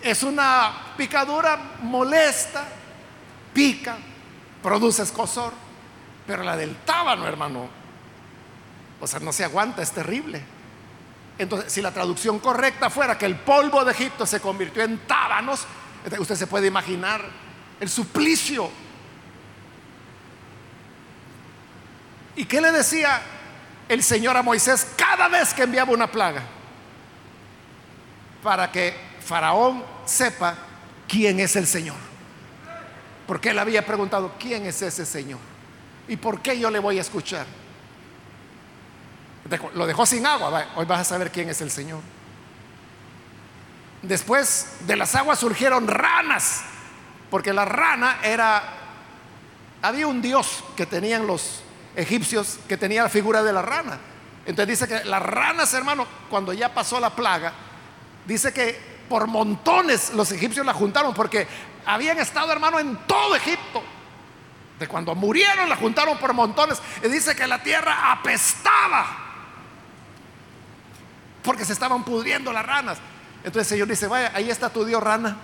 [0.02, 2.64] Es una picadura molesta,
[3.52, 3.96] pica,
[4.62, 5.52] produce escosor,
[6.26, 7.68] pero la del tábano, hermano,
[9.00, 10.42] o sea, no se aguanta, es terrible.
[11.38, 15.66] Entonces, si la traducción correcta fuera que el polvo de Egipto se convirtió en tábanos,
[16.18, 17.24] usted se puede imaginar
[17.80, 18.70] el suplicio.
[22.36, 23.20] ¿Y qué le decía
[23.88, 26.42] el Señor a Moisés cada vez que enviaba una plaga?
[28.42, 30.56] Para que Faraón sepa
[31.06, 31.96] quién es el Señor.
[33.26, 35.38] Porque él había preguntado, ¿quién es ese Señor?
[36.08, 37.46] ¿Y por qué yo le voy a escuchar?
[39.74, 42.00] Lo dejó sin agua, hoy vas a saber quién es el Señor.
[44.02, 46.62] Después de las aguas surgieron ranas,
[47.30, 48.62] porque la rana era,
[49.82, 51.62] había un dios que tenían los
[51.96, 53.98] egipcios que tenía la figura de la rana.
[54.46, 57.52] Entonces dice que las ranas, hermano, cuando ya pasó la plaga,
[58.26, 61.46] dice que por montones los egipcios la juntaron porque
[61.84, 63.82] habían estado, hermano, en todo Egipto.
[64.78, 66.80] De cuando murieron la juntaron por montones.
[67.02, 69.06] Y dice que la tierra apestaba.
[71.42, 72.98] Porque se estaban pudriendo las ranas.
[73.44, 75.36] Entonces el Señor dice, vaya, ahí está tu Dios rana.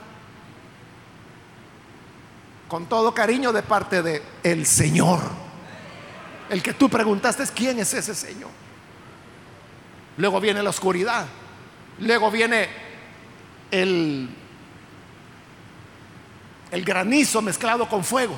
[2.69, 5.21] Con todo cariño de parte de el Señor.
[6.51, 8.51] El que tú preguntaste es quién es ese Señor.
[10.17, 11.27] Luego viene la oscuridad.
[11.99, 12.69] Luego viene
[13.71, 14.29] el
[16.71, 18.37] el granizo mezclado con fuego.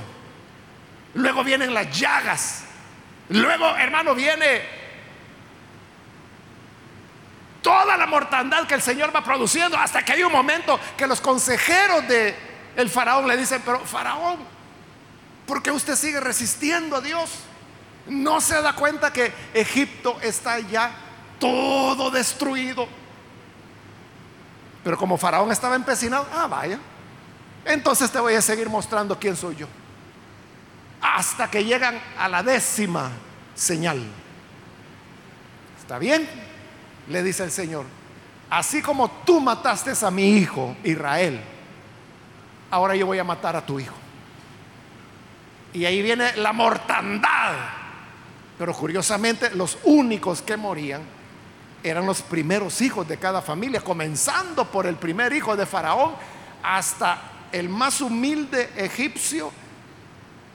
[1.15, 2.65] Luego vienen las llagas.
[3.31, 4.63] Luego, hermano, viene
[7.69, 11.21] toda la mortandad que el Señor va produciendo hasta que hay un momento que los
[11.21, 12.35] consejeros de
[12.75, 14.39] el faraón le dicen, pero faraón,
[15.47, 17.31] ¿por qué usted sigue resistiendo a Dios?
[18.07, 20.93] No se da cuenta que Egipto está ya
[21.39, 22.89] todo destruido.
[24.83, 26.79] Pero como faraón estaba empecinado, ah, vaya,
[27.67, 29.67] entonces te voy a seguir mostrando quién soy yo.
[31.03, 33.11] Hasta que llegan a la décima
[33.55, 34.03] señal.
[35.79, 36.48] ¿Está bien?
[37.09, 37.87] Le dice el Señor.
[38.51, 41.41] Así como tú mataste a mi hijo Israel,
[42.71, 43.95] ahora yo voy a matar a tu hijo.
[45.73, 47.53] Y ahí viene la mortandad.
[48.59, 51.03] Pero curiosamente los únicos que morían
[51.83, 56.15] eran los primeros hijos de cada familia, comenzando por el primer hijo de Faraón
[56.63, 57.21] hasta
[57.53, 59.53] el más humilde egipcio,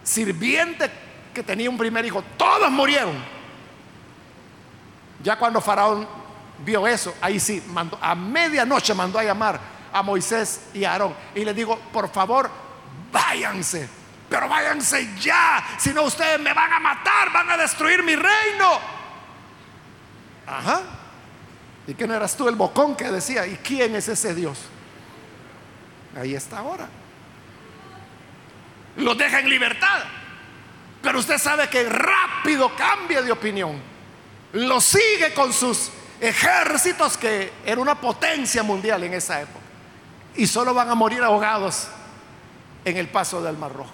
[0.03, 0.89] sirviente
[1.33, 2.23] que tenía un primer hijo.
[2.37, 3.15] Todos murieron.
[5.23, 6.05] Ya cuando Faraón
[6.59, 9.59] vio eso, ahí sí, mandó, a medianoche mandó a llamar
[9.91, 11.15] a Moisés y a Aarón.
[11.35, 12.49] Y le digo, por favor,
[13.11, 13.87] váyanse.
[14.29, 15.63] Pero váyanse ya.
[15.77, 18.79] Si no, ustedes me van a matar, van a destruir mi reino.
[20.47, 20.81] Ajá.
[21.85, 23.45] ¿Y quién eras tú el bocón que decía?
[23.45, 24.57] ¿Y quién es ese Dios?
[26.19, 26.87] Ahí está ahora.
[28.97, 30.03] Los deja en libertad.
[31.01, 33.79] Pero usted sabe que rápido cambia de opinión.
[34.53, 39.59] Lo sigue con sus ejércitos que era una potencia mundial en esa época.
[40.35, 41.87] Y solo van a morir ahogados
[42.85, 43.93] en el paso del Mar Rojo.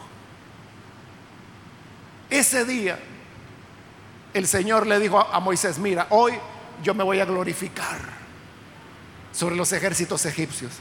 [2.29, 2.99] Ese día
[4.33, 6.33] el Señor le dijo a Moisés, mira, hoy
[6.83, 7.97] yo me voy a glorificar
[9.31, 10.73] sobre los ejércitos egipcios.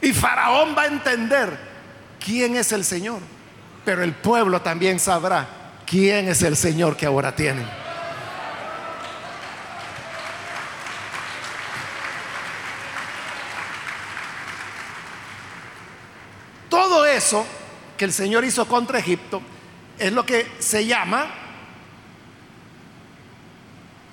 [0.00, 1.56] Y Faraón va a entender
[2.22, 3.20] quién es el Señor,
[3.84, 5.46] pero el pueblo también sabrá
[5.86, 7.66] quién es el Señor que ahora tienen.
[16.68, 17.46] Todo eso
[17.96, 19.40] que el Señor hizo contra Egipto
[19.98, 21.26] es lo que se llama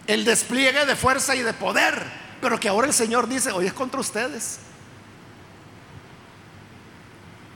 [0.07, 2.05] el despliegue de fuerza y de poder,
[2.41, 4.59] pero que ahora el Señor dice, hoy es contra ustedes.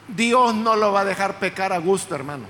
[0.08, 2.46] Dios no lo va a dejar pecar a gusto, hermano.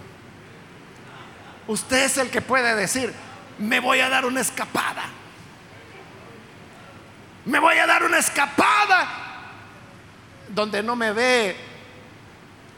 [1.67, 3.13] Usted es el que puede decir,
[3.57, 5.03] me voy a dar una escapada.
[7.45, 9.07] Me voy a dar una escapada
[10.49, 11.74] donde no me ve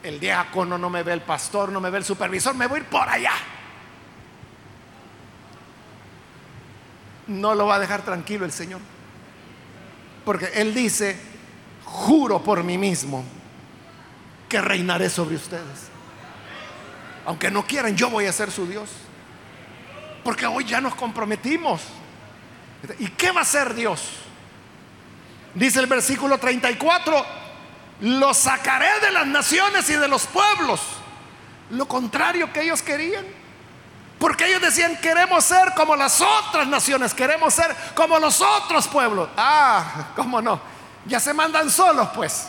[0.08, 2.82] el diácono, no me ve el pastor, no me ve el supervisor, me voy a
[2.84, 3.34] ir por allá.
[7.28, 8.80] No lo va a dejar tranquilo el Señor.
[10.24, 11.20] Porque Él dice,
[11.84, 13.24] juro por mí mismo
[14.50, 15.90] que reinaré sobre ustedes.
[17.26, 18.90] Aunque no quieran, yo voy a ser su Dios.
[20.24, 21.82] Porque hoy ya nos comprometimos.
[23.00, 24.12] ¿Y qué va a hacer Dios?
[25.54, 27.26] Dice el versículo 34,
[28.02, 30.82] lo sacaré de las naciones y de los pueblos.
[31.72, 33.26] Lo contrario que ellos querían.
[34.20, 39.30] Porque ellos decían, queremos ser como las otras naciones, queremos ser como los otros pueblos.
[39.38, 40.60] Ah, ¿cómo no?
[41.06, 42.48] Ya se mandan solos, pues.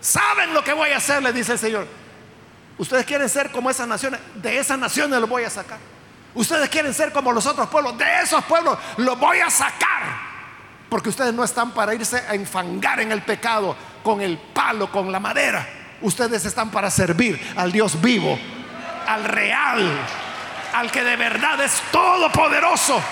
[0.00, 1.86] Saben lo que voy a hacer, le dice el Señor.
[2.78, 5.78] Ustedes quieren ser como esas naciones, de esas naciones los voy a sacar.
[6.34, 10.23] Ustedes quieren ser como los otros pueblos, de esos pueblos los voy a sacar.
[10.94, 13.74] Porque ustedes no están para irse a enfangar en el pecado
[14.04, 15.68] con el palo, con la madera.
[16.00, 18.38] Ustedes están para servir al Dios vivo,
[19.04, 19.90] al real,
[20.72, 23.02] al que de verdad es todopoderoso.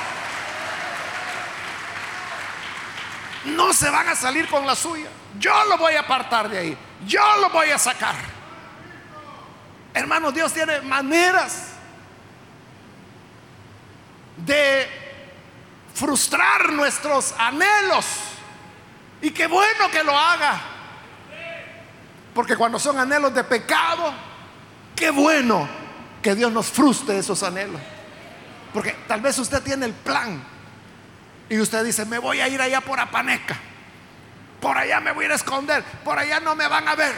[3.47, 5.09] No se van a salir con la suya.
[5.41, 6.79] Yo lo voy a apartar de ahí.
[7.05, 8.15] Yo lo voy a sacar.
[9.93, 11.71] Hermanos, Dios tiene maneras
[14.37, 15.02] de
[15.95, 18.07] frustrar nuestros anhelos.
[19.21, 20.61] Y qué bueno que lo haga.
[22.35, 24.13] Porque cuando son anhelos de pecado,
[24.97, 25.69] qué bueno
[26.23, 27.81] que Dios nos frustre esos anhelos.
[28.73, 30.43] Porque tal vez usted tiene el plan
[31.49, 33.57] y usted dice, me voy a ir allá por Apaneca.
[34.61, 35.85] Por allá me voy a ir a esconder.
[36.05, 37.15] Por allá no me van a ver.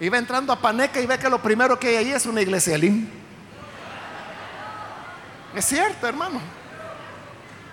[0.00, 2.40] Y va entrando a Paneca y ve que lo primero que hay ahí es una
[2.40, 2.78] iglesia
[5.54, 6.40] Es cierto, hermano.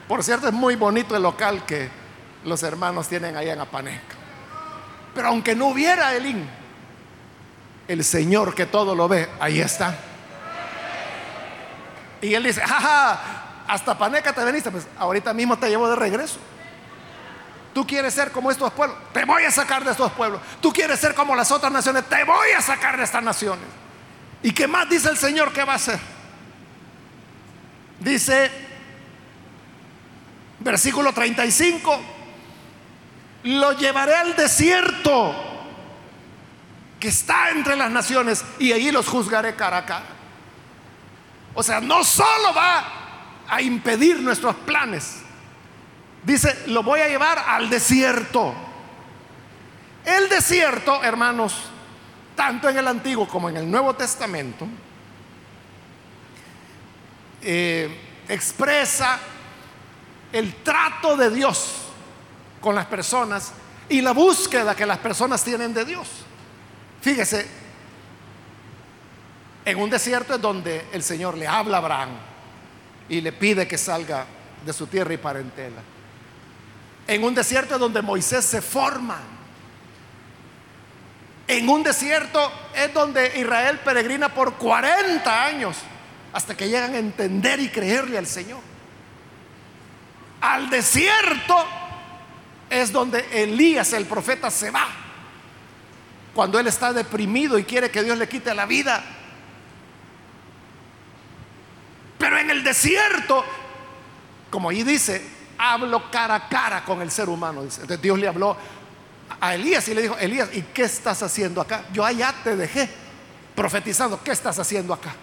[0.08, 1.90] Por cierto, es muy bonito el local que
[2.44, 4.16] los hermanos tienen allá en Apaneca.
[5.14, 6.48] Pero aunque no hubiera Elín,
[7.88, 9.96] el Señor que todo lo ve, ahí está.
[12.22, 13.20] Y él dice, jaja,
[13.68, 16.40] hasta Paneca te veniste, pues ahorita mismo te llevo de regreso.
[17.74, 20.40] Tú quieres ser como estos pueblos, te voy a sacar de estos pueblos.
[20.62, 23.66] Tú quieres ser como las otras naciones, te voy a sacar de estas naciones.
[24.42, 26.00] ¿Y qué más dice el Señor que va a hacer?
[28.00, 28.52] Dice,
[30.66, 32.02] versículo 35,
[33.44, 35.34] lo llevaré al desierto
[37.00, 40.06] que está entre las naciones y allí los juzgaré cara a cara.
[41.54, 42.84] O sea, no solo va
[43.48, 45.22] a impedir nuestros planes,
[46.26, 48.52] Dice, lo voy a llevar al desierto.
[50.04, 51.70] El desierto, hermanos,
[52.36, 54.68] tanto en el Antiguo como en el Nuevo Testamento,
[57.44, 59.20] eh, expresa
[60.38, 61.74] el trato de Dios
[62.62, 63.54] con las personas
[63.88, 66.08] y la búsqueda que las personas tienen de Dios.
[67.02, 67.48] Fíjese,
[69.64, 72.10] en un desierto es donde el Señor le habla a Abraham
[73.10, 74.26] y le pide que salga
[74.66, 75.96] de su tierra y parentela
[77.08, 79.20] en un desierto donde Moisés se forma.
[81.48, 85.78] En un desierto es donde Israel peregrina por 40 años
[86.34, 88.75] hasta que llegan a entender y creerle al Señor.
[90.42, 91.66] Al desierto
[92.70, 94.88] es donde Elías, el profeta, se va.
[96.34, 99.04] Cuando él está deprimido y quiere que Dios le quite la vida.
[102.18, 103.44] Pero en el desierto,
[104.50, 105.26] como ahí dice,
[105.58, 107.64] hablo cara a cara con el ser humano.
[108.02, 108.58] Dios le habló
[109.40, 111.86] a Elías y le dijo, Elías, ¿y qué estás haciendo acá?
[111.94, 112.90] Yo allá te dejé
[113.56, 115.16] profetizando, ¿qué estás haciendo acá?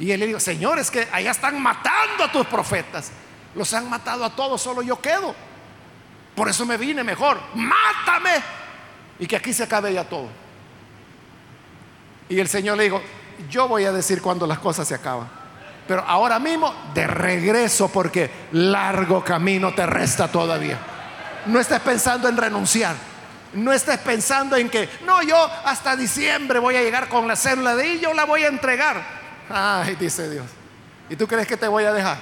[0.00, 3.12] Y él le dijo, Señor, es que allá están matando a tus profetas.
[3.54, 5.34] Los han matado a todos, solo yo quedo.
[6.34, 7.38] Por eso me vine mejor.
[7.54, 8.42] Mátame.
[9.18, 10.28] Y que aquí se acabe ya todo.
[12.30, 13.02] Y el Señor le dijo,
[13.50, 15.28] yo voy a decir cuando las cosas se acaban.
[15.86, 20.78] Pero ahora mismo de regreso porque largo camino te resta todavía.
[21.44, 22.96] No estés pensando en renunciar.
[23.52, 25.36] No estés pensando en que, no, yo
[25.66, 29.19] hasta diciembre voy a llegar con la célula de y yo la voy a entregar.
[29.50, 30.46] Ay, dice Dios.
[31.08, 32.18] ¿Y tú crees que te voy a dejar?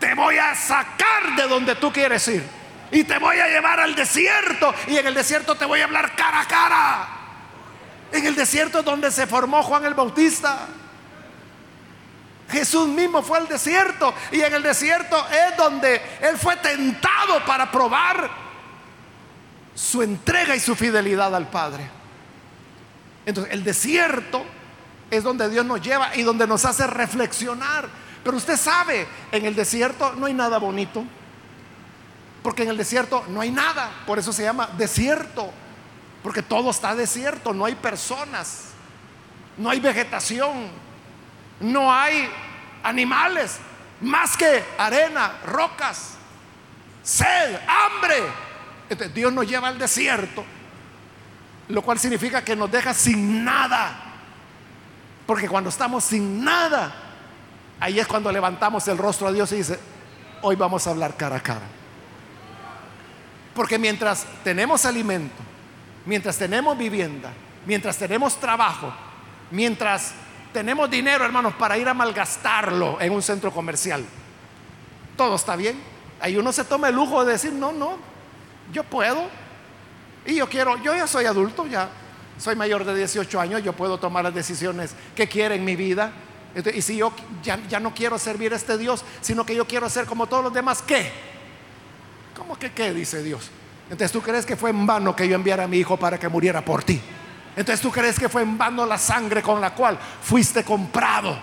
[0.00, 2.44] Te voy a sacar de donde tú quieres ir.
[2.90, 4.74] Y te voy a llevar al desierto.
[4.88, 7.08] Y en el desierto te voy a hablar cara a cara.
[8.12, 10.66] En el desierto es donde se formó Juan el Bautista.
[12.50, 17.70] Jesús mismo fue al desierto y en el desierto es donde Él fue tentado para
[17.70, 18.28] probar
[19.72, 21.88] su entrega y su fidelidad al Padre.
[23.24, 24.44] Entonces, el desierto
[25.10, 27.88] es donde Dios nos lleva y donde nos hace reflexionar.
[28.22, 31.04] Pero usted sabe, en el desierto no hay nada bonito.
[32.42, 33.90] Porque en el desierto no hay nada.
[34.06, 35.50] Por eso se llama desierto.
[36.22, 37.52] Porque todo está desierto.
[37.52, 38.66] No hay personas.
[39.56, 40.70] No hay vegetación
[41.60, 42.28] no hay
[42.82, 43.58] animales
[44.00, 46.14] más que arena, rocas,
[47.02, 48.16] sed, hambre.
[48.88, 50.44] Entonces, Dios nos lleva al desierto,
[51.68, 54.09] lo cual significa que nos deja sin nada.
[55.30, 56.92] Porque cuando estamos sin nada,
[57.78, 59.78] ahí es cuando levantamos el rostro a Dios y dice,
[60.42, 61.68] hoy vamos a hablar cara a cara.
[63.54, 65.36] Porque mientras tenemos alimento,
[66.04, 67.30] mientras tenemos vivienda,
[67.64, 68.92] mientras tenemos trabajo,
[69.52, 70.14] mientras
[70.52, 74.04] tenemos dinero, hermanos, para ir a malgastarlo en un centro comercial.
[75.16, 75.80] Todo está bien.
[76.20, 77.98] Ahí uno se toma el lujo de decir, no, no,
[78.72, 79.28] yo puedo.
[80.26, 81.88] Y yo quiero, yo ya soy adulto, ya
[82.40, 86.10] soy mayor de 18 años, yo puedo tomar las decisiones que quiera en mi vida.
[86.74, 87.12] Y si yo
[87.42, 90.42] ya, ya, no quiero servir a este Dios, sino que yo quiero ser como todos
[90.42, 91.12] los demás, ¿qué?
[92.34, 92.92] ¿Cómo que qué?
[92.92, 93.50] Dice Dios.
[93.84, 96.28] Entonces tú crees que fue en vano que yo enviara a mi hijo para que
[96.28, 97.00] muriera por ti.
[97.56, 101.38] Entonces tú crees que fue en vano la sangre con la cual fuiste comprado.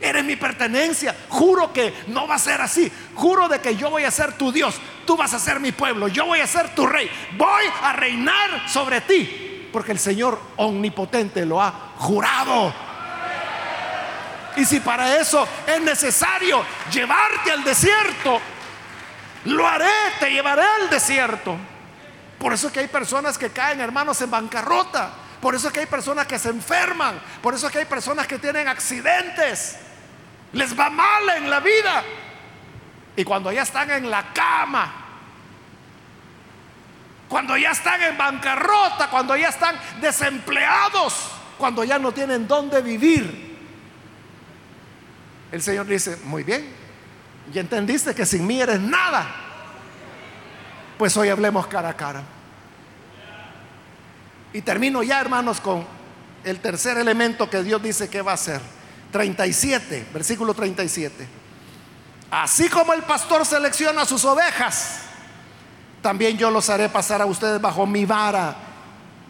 [0.00, 1.14] Eres mi pertenencia.
[1.28, 2.90] Juro que no va a ser así.
[3.14, 4.74] Juro de que yo voy a ser tu Dios.
[5.06, 6.08] Tú vas a ser mi pueblo.
[6.08, 7.08] Yo voy a ser tu rey.
[7.38, 9.53] Voy a reinar sobre ti.
[9.74, 12.72] Porque el Señor omnipotente lo ha jurado.
[14.56, 18.40] Y si para eso es necesario llevarte al desierto,
[19.44, 21.56] lo haré, te llevaré al desierto.
[22.38, 25.10] Por eso es que hay personas que caen, hermanos, en bancarrota
[25.44, 27.20] por eso es que hay personas que se enferman.
[27.42, 29.76] Por eso es que hay personas que tienen accidentes.
[30.54, 32.02] Les va mal en la vida.
[33.14, 35.03] Y cuando ya están en la cama,
[37.34, 43.58] cuando ya están en bancarrota, cuando ya están desempleados, cuando ya no tienen dónde vivir,
[45.50, 46.72] el Señor dice, muy bien,
[47.52, 49.34] ya entendiste que sin mí eres nada.
[50.96, 52.22] Pues hoy hablemos cara a cara.
[54.52, 55.84] Y termino ya, hermanos, con
[56.44, 58.60] el tercer elemento que Dios dice que va a hacer.
[59.10, 61.26] 37, versículo 37.
[62.30, 65.00] así como el pastor selecciona sus ovejas,
[66.04, 68.54] también yo los haré pasar a ustedes bajo mi vara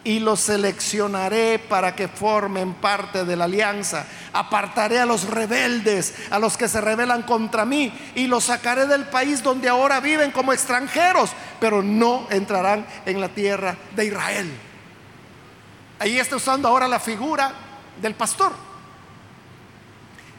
[0.03, 4.05] y los seleccionaré para que formen parte de la alianza.
[4.33, 9.05] Apartaré a los rebeldes, a los que se rebelan contra mí, y los sacaré del
[9.05, 11.29] país donde ahora viven como extranjeros,
[11.61, 14.51] pero no entrarán en la tierra de Israel.
[15.97, 17.53] Ahí está usando ahora la figura
[18.01, 18.51] del pastor.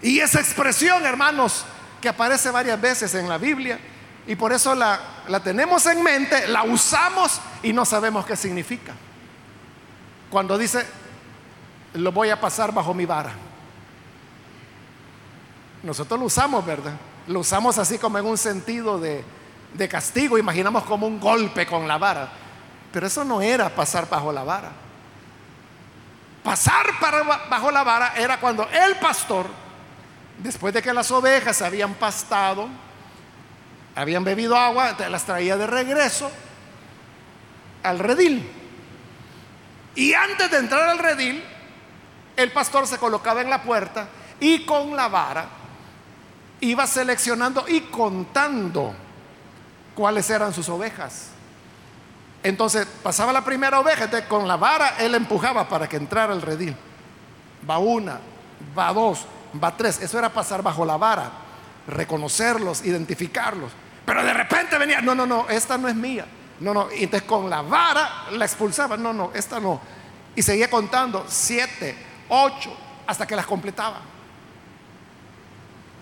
[0.02, 1.64] Y esa expresión, hermanos,
[2.02, 3.80] que aparece varias veces en la Biblia,
[4.26, 8.92] y por eso la, la tenemos en mente, la usamos y no sabemos qué significa.
[10.30, 10.84] Cuando dice,
[11.94, 13.32] lo voy a pasar bajo mi vara.
[15.82, 16.94] Nosotros lo usamos, ¿verdad?
[17.28, 19.24] Lo usamos así como en un sentido de,
[19.74, 22.28] de castigo, imaginamos como un golpe con la vara.
[22.92, 24.72] Pero eso no era pasar bajo la vara.
[26.42, 26.86] Pasar
[27.48, 29.46] bajo la vara era cuando el pastor,
[30.38, 32.68] después de que las ovejas habían pastado,
[33.96, 36.30] habían bebido agua, las traía de regreso
[37.82, 38.48] al redil.
[39.94, 41.42] Y antes de entrar al redil,
[42.36, 44.06] el pastor se colocaba en la puerta
[44.38, 45.46] y con la vara
[46.60, 48.94] iba seleccionando y contando
[49.94, 51.28] cuáles eran sus ovejas.
[52.42, 56.42] Entonces pasaba la primera oveja, entonces con la vara él empujaba para que entrara al
[56.42, 56.76] redil.
[57.68, 58.20] Va una,
[58.78, 59.24] va dos,
[59.62, 60.02] va tres.
[60.02, 61.30] Eso era pasar bajo la vara,
[61.88, 63.72] reconocerlos, identificarlos.
[64.06, 66.24] Pero de repente venía, no, no, no, esta no es mía.
[66.60, 68.96] No, no, y entonces con la vara la expulsaba.
[68.96, 69.80] No, no, esta no.
[70.34, 71.96] Y seguía contando, siete,
[72.28, 72.74] ocho,
[73.06, 74.00] hasta que las completaba.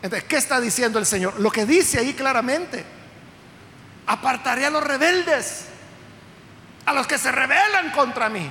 [0.02, 1.40] Entonces, ¿qué está diciendo el Señor?
[1.40, 2.84] Lo que dice ahí claramente.
[4.06, 5.64] Apartaré a los rebeldes,
[6.84, 8.50] a los que se rebelan contra mí.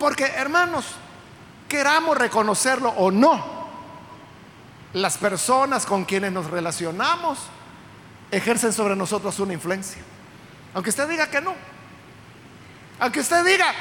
[0.00, 0.84] Porque, hermanos,
[1.68, 3.60] queramos reconocerlo o no,
[4.94, 7.38] las personas con quienes nos relacionamos
[8.30, 10.02] ejercen sobre nosotros una influencia.
[10.74, 11.54] Aunque usted diga que no.
[12.98, 13.72] Aunque usted diga,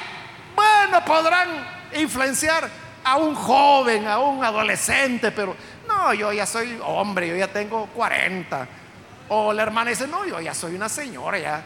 [0.56, 1.50] bueno, podrán
[1.96, 2.70] influenciar
[3.04, 5.56] a un joven, a un adolescente, pero
[5.88, 8.68] no, yo ya soy hombre, yo ya tengo 40.
[9.30, 11.64] O la hermana dice, no, yo ya soy una señora, ya,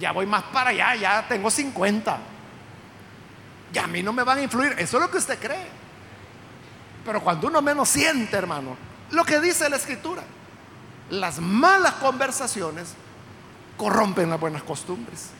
[0.00, 2.18] ya voy más para allá, ya tengo 50.
[3.72, 4.72] Y a mí no me van a influir.
[4.78, 5.66] Eso es lo que usted cree.
[7.04, 8.76] Pero cuando uno menos siente, hermano,
[9.10, 10.22] lo que dice la escritura,
[11.10, 12.94] las malas conversaciones
[13.76, 15.30] corrompen las buenas costumbres.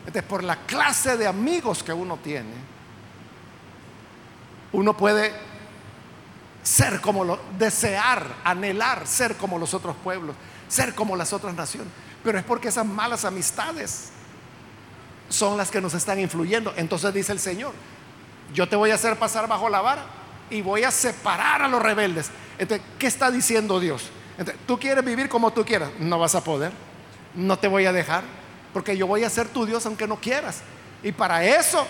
[0.00, 2.54] Entonces, por la clase de amigos que uno tiene,
[4.72, 5.32] uno puede
[6.62, 10.34] ser como lo, desear, anhelar ser como los otros pueblos,
[10.68, 11.92] ser como las otras naciones.
[12.24, 14.10] Pero es porque esas malas amistades
[15.28, 16.72] son las que nos están influyendo.
[16.76, 17.72] Entonces dice el Señor,
[18.52, 20.04] yo te voy a hacer pasar bajo la vara
[20.50, 22.30] y voy a separar a los rebeldes.
[22.58, 24.10] Entonces, ¿qué está diciendo Dios?
[24.66, 26.72] Tú quieres vivir como tú quieras, no vas a poder.
[27.34, 28.24] No te voy a dejar,
[28.72, 30.62] porque yo voy a ser tu Dios aunque no quieras.
[31.02, 31.86] Y para eso,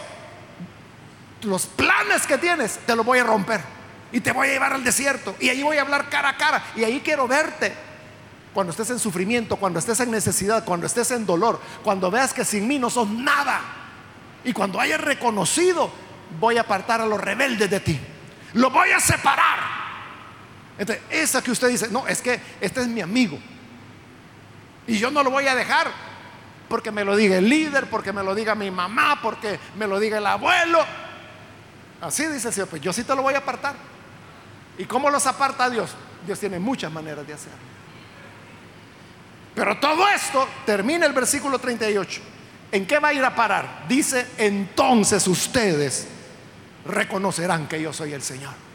[1.42, 3.60] los planes que tienes, te los voy a romper.
[4.10, 5.34] Y te voy a llevar al desierto.
[5.38, 6.64] Y ahí voy a hablar cara a cara.
[6.76, 7.74] Y ahí quiero verte.
[8.54, 12.44] Cuando estés en sufrimiento, cuando estés en necesidad, cuando estés en dolor, cuando veas que
[12.44, 13.60] sin mí no sos nada.
[14.44, 15.90] Y cuando hayas reconocido,
[16.40, 18.00] voy a apartar a los rebeldes de ti.
[18.54, 19.77] Lo voy a separar.
[20.78, 23.38] Entonces, esa que usted dice, no, es que este es mi amigo.
[24.86, 25.88] Y yo no lo voy a dejar
[26.68, 29.98] porque me lo diga el líder, porque me lo diga mi mamá, porque me lo
[29.98, 30.84] diga el abuelo.
[32.00, 33.74] Así dice el Señor, pues yo sí te lo voy a apartar.
[34.76, 35.90] ¿Y cómo los aparta Dios?
[36.24, 37.58] Dios tiene muchas maneras de hacerlo.
[39.54, 42.20] Pero todo esto termina el versículo 38.
[42.70, 43.86] ¿En qué va a ir a parar?
[43.88, 46.06] Dice, entonces ustedes
[46.86, 48.67] reconocerán que yo soy el Señor.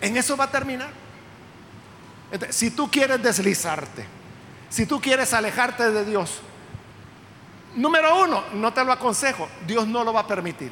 [0.00, 0.90] En eso va a terminar.
[2.50, 4.06] si tú quieres deslizarte,
[4.68, 6.40] si tú quieres alejarte de Dios,
[7.74, 10.70] número uno, no te lo aconsejo, Dios no lo va a permitir.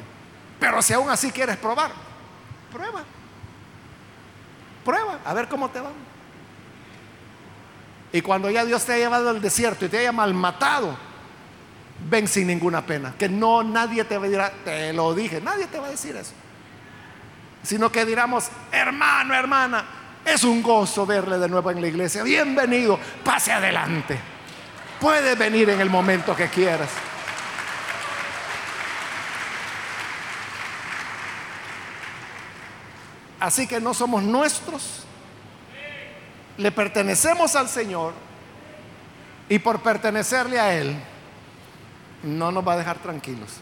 [0.59, 1.91] Pero si aún así quieres probar,
[2.71, 3.03] prueba.
[4.83, 5.91] Prueba, a ver cómo te va.
[8.11, 10.97] Y cuando ya Dios te ha llevado al desierto y te haya malmatado,
[12.09, 13.13] ven sin ninguna pena.
[13.19, 16.33] Que no nadie te va te lo dije, nadie te va a decir eso
[17.63, 19.85] sino que diramos, hermano, hermana,
[20.25, 22.23] es un gozo verle de nuevo en la iglesia.
[22.23, 24.19] Bienvenido, pase adelante.
[24.99, 26.89] Puede venir en el momento que quieras.
[33.39, 35.05] Así que no somos nuestros,
[36.57, 38.13] le pertenecemos al Señor
[39.47, 40.93] y por pertenecerle a Él,
[42.23, 43.61] no nos va a dejar tranquilos,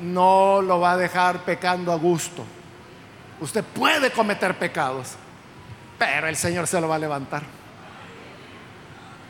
[0.00, 2.44] no lo va a dejar pecando a gusto
[3.40, 5.14] Usted puede cometer pecados,
[5.98, 7.42] Pero el Señor se lo va a levantar.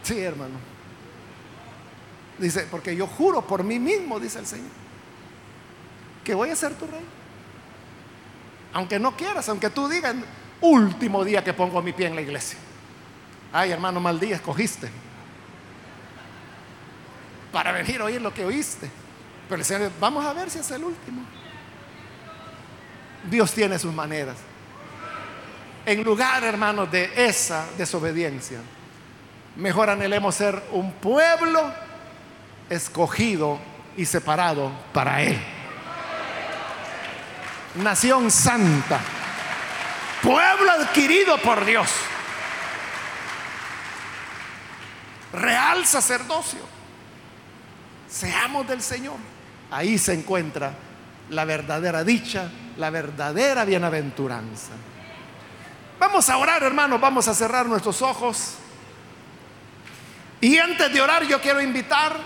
[0.02, 0.54] Sí, hermano.
[2.38, 4.70] Dice, porque yo juro por mí mismo, dice el Señor,
[6.24, 7.04] que voy a ser tu rey.
[8.72, 10.14] Aunque no quieras, aunque tú digas,
[10.60, 12.58] último día que pongo mi pie en la iglesia.
[13.52, 14.90] Ay, hermano, mal día escogiste.
[17.52, 18.90] Para venir a oír lo que oíste.
[19.48, 21.22] Pero el Señor, vamos a ver si es el último.
[23.30, 24.36] Dios tiene sus maneras.
[25.86, 28.58] En lugar, hermanos, de esa desobediencia,
[29.56, 31.72] mejor anhelemos ser un pueblo
[32.70, 33.58] escogido
[33.96, 35.38] y separado para Él.
[37.76, 39.00] Nación santa,
[40.22, 41.90] pueblo adquirido por Dios,
[45.32, 46.60] real sacerdocio.
[48.08, 49.16] Seamos del Señor.
[49.70, 50.72] Ahí se encuentra
[51.30, 54.72] la verdadera dicha, la verdadera bienaventuranza.
[55.98, 58.54] Vamos a orar, hermanos, vamos a cerrar nuestros ojos.
[60.40, 62.16] Y antes de orar yo quiero invitar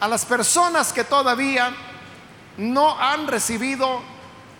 [0.00, 1.74] a las personas que todavía
[2.56, 4.00] no han recibido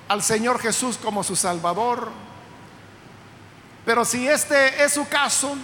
[0.09, 2.11] al Señor Jesús como su Salvador.
[3.85, 5.57] Pero si este es su caso,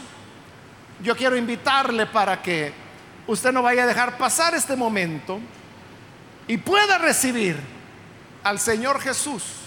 [1.03, 2.73] yo quiero invitarle para que
[3.27, 5.41] usted no vaya a dejar pasar este momento
[6.47, 7.59] y pueda recibir
[8.45, 9.62] al Señor Jesús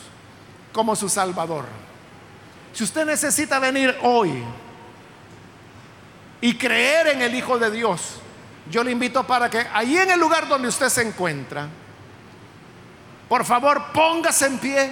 [0.76, 1.66] como su Salvador.
[2.74, 4.44] Si usted necesita venir hoy
[6.42, 8.20] y creer en el Hijo de Dios,
[8.70, 11.70] yo le invito para que ahí en el lugar donde usted se encuentra,
[13.30, 14.92] por favor póngase en pie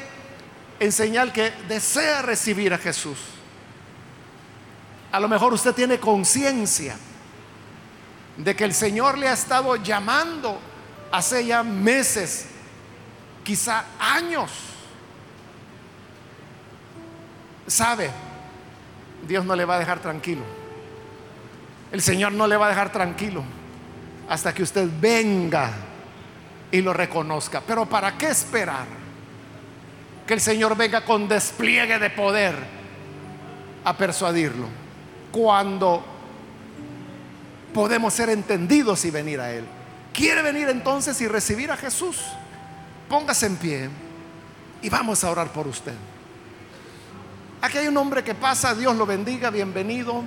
[0.79, 3.17] en señal que desea recibir a Jesús.
[5.11, 6.95] A lo mejor usted tiene conciencia
[8.37, 10.57] de que el Señor le ha estado llamando
[11.11, 12.45] hace ya meses,
[13.43, 14.72] quizá años
[17.67, 18.09] sabe,
[19.27, 20.43] Dios no le va a dejar tranquilo.
[21.91, 23.43] El Señor no le va a dejar tranquilo
[24.27, 25.71] hasta que usted venga
[26.71, 27.61] y lo reconozca.
[27.65, 28.85] Pero ¿para qué esperar?
[30.25, 32.55] Que el Señor venga con despliegue de poder
[33.83, 34.67] a persuadirlo.
[35.31, 36.03] Cuando
[37.73, 39.65] podemos ser entendidos y venir a Él.
[40.13, 42.21] ¿Quiere venir entonces y recibir a Jesús?
[43.09, 43.89] Póngase en pie
[44.81, 45.95] y vamos a orar por usted.
[47.63, 50.21] Aquí hay un hombre que pasa, Dios lo bendiga, bienvenido.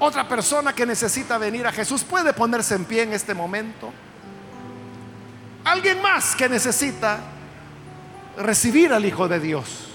[0.00, 3.92] Otra persona que necesita venir a Jesús puede ponerse en pie en este momento.
[5.62, 7.20] Alguien más que necesita
[8.36, 9.90] recibir al Hijo de Dios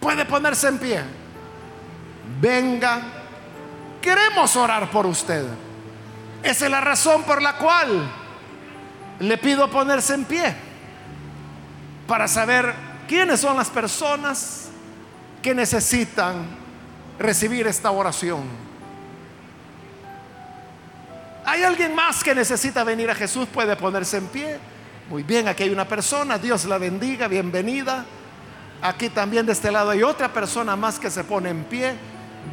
[0.00, 1.02] puede ponerse en pie.
[2.40, 3.02] Venga,
[4.00, 5.44] queremos orar por usted.
[6.42, 8.10] Esa es la razón por la cual
[9.18, 10.56] le pido ponerse en pie
[12.06, 12.74] para saber
[13.06, 14.68] quiénes son las personas
[15.42, 16.46] que necesitan
[17.18, 18.42] recibir esta oración.
[21.44, 23.48] ¿Hay alguien más que necesita venir a Jesús?
[23.52, 24.58] Puede ponerse en pie.
[25.08, 28.04] Muy bien, aquí hay una persona, Dios la bendiga, bienvenida.
[28.82, 31.94] Aquí también de este lado hay otra persona más que se pone en pie.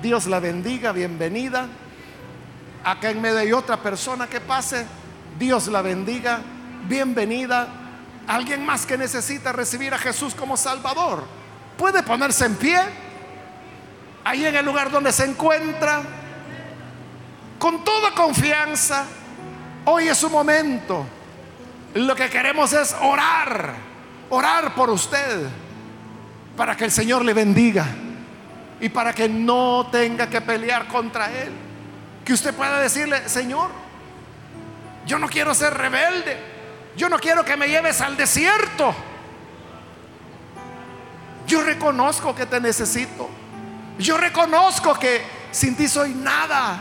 [0.02, 1.68] Dios la bendiga, bienvenida.
[2.84, 4.86] Acá en medio hay otra persona que pase.
[5.38, 6.40] Dios la bendiga,
[6.88, 7.68] bienvenida.
[8.28, 11.45] Alguien más que necesita recibir a Jesús como Salvador
[11.78, 12.80] puede ponerse en pie,
[14.24, 16.02] ahí en el lugar donde se encuentra,
[17.60, 19.06] con toda confianza.
[19.86, 21.06] Hoy es su momento.
[21.94, 23.76] Lo que queremos es orar,
[24.30, 25.48] orar por usted,
[26.58, 27.86] para que el Señor le bendiga
[28.80, 31.52] y para que no tenga que pelear contra Él.
[32.26, 33.70] Que usted pueda decirle, Señor,
[35.06, 36.38] yo no quiero ser rebelde,
[36.98, 38.94] yo no quiero que me lleves al desierto.
[41.48, 43.30] Yo reconozco que te necesito.
[44.00, 45.22] Yo reconozco que
[45.52, 46.80] sin ti soy nada.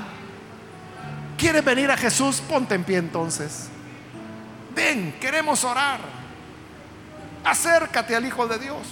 [1.36, 2.40] ¿Quieres venir a Jesús?
[2.40, 3.68] Ponte en pie entonces.
[4.74, 6.00] Ven, queremos orar.
[7.44, 8.86] Acércate al Hijo de Dios.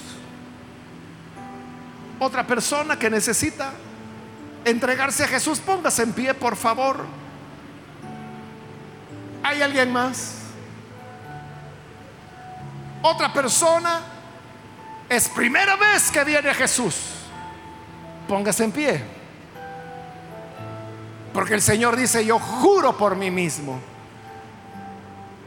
[2.19, 3.73] Otra persona que necesita
[4.65, 7.05] entregarse a Jesús, póngase en pie, por favor.
[9.43, 10.37] ¿Hay alguien más?
[13.03, 14.12] Otra persona
[15.13, 16.97] es primera vez que viene Jesús.
[18.27, 19.03] Póngase en pie.
[21.35, 23.79] Porque el Señor dice, yo juro por mí mismo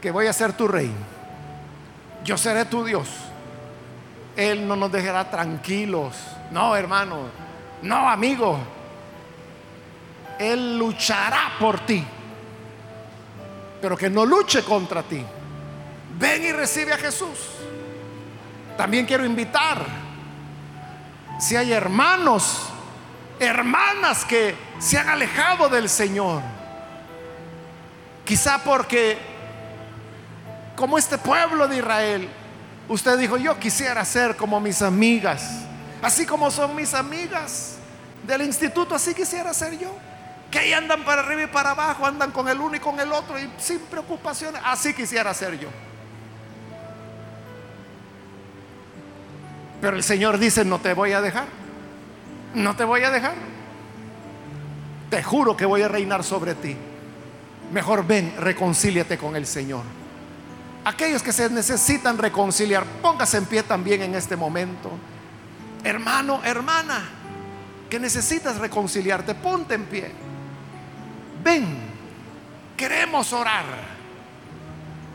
[0.00, 0.92] que voy a ser tu rey.
[2.24, 3.08] Yo seré tu Dios.
[4.36, 6.16] Él no nos dejará tranquilos.
[6.52, 7.28] No, hermano.
[7.82, 8.58] No, amigo.
[10.38, 12.04] Él luchará por ti.
[13.80, 15.24] Pero que no luche contra ti.
[16.18, 17.38] Ven y recibe a Jesús.
[18.76, 19.84] También quiero invitar,
[21.38, 22.72] si hay hermanos
[23.38, 26.42] hermanas que se han alejado del Señor.
[28.24, 29.18] Quizá porque,
[30.74, 32.28] como este pueblo de Israel,
[32.88, 35.64] usted dijo, yo quisiera ser como mis amigas,
[36.02, 37.76] así como son mis amigas
[38.26, 39.90] del instituto, así quisiera ser yo.
[40.50, 43.12] Que ahí andan para arriba y para abajo, andan con el uno y con el
[43.12, 45.68] otro y sin preocupaciones, así quisiera ser yo.
[49.80, 51.46] Pero el Señor dice, no te voy a dejar.
[52.54, 53.34] No te voy a dejar.
[55.10, 56.76] Te juro que voy a reinar sobre ti.
[57.72, 59.82] Mejor ven, reconcíliate con el Señor.
[60.84, 64.90] Aquellos que se necesitan reconciliar, póngase en pie también en este momento.
[65.82, 67.02] Hermano, hermana,
[67.90, 70.10] que necesitas reconciliarte, ponte en pie.
[71.42, 71.76] Ven,
[72.76, 73.64] queremos orar.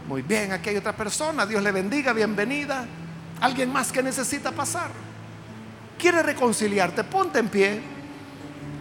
[0.07, 2.85] Muy bien, aquí hay otra persona, Dios le bendiga, bienvenida.
[3.41, 4.91] Alguien más que necesita pasar.
[5.97, 7.81] Quiere reconciliarte, ponte en pie.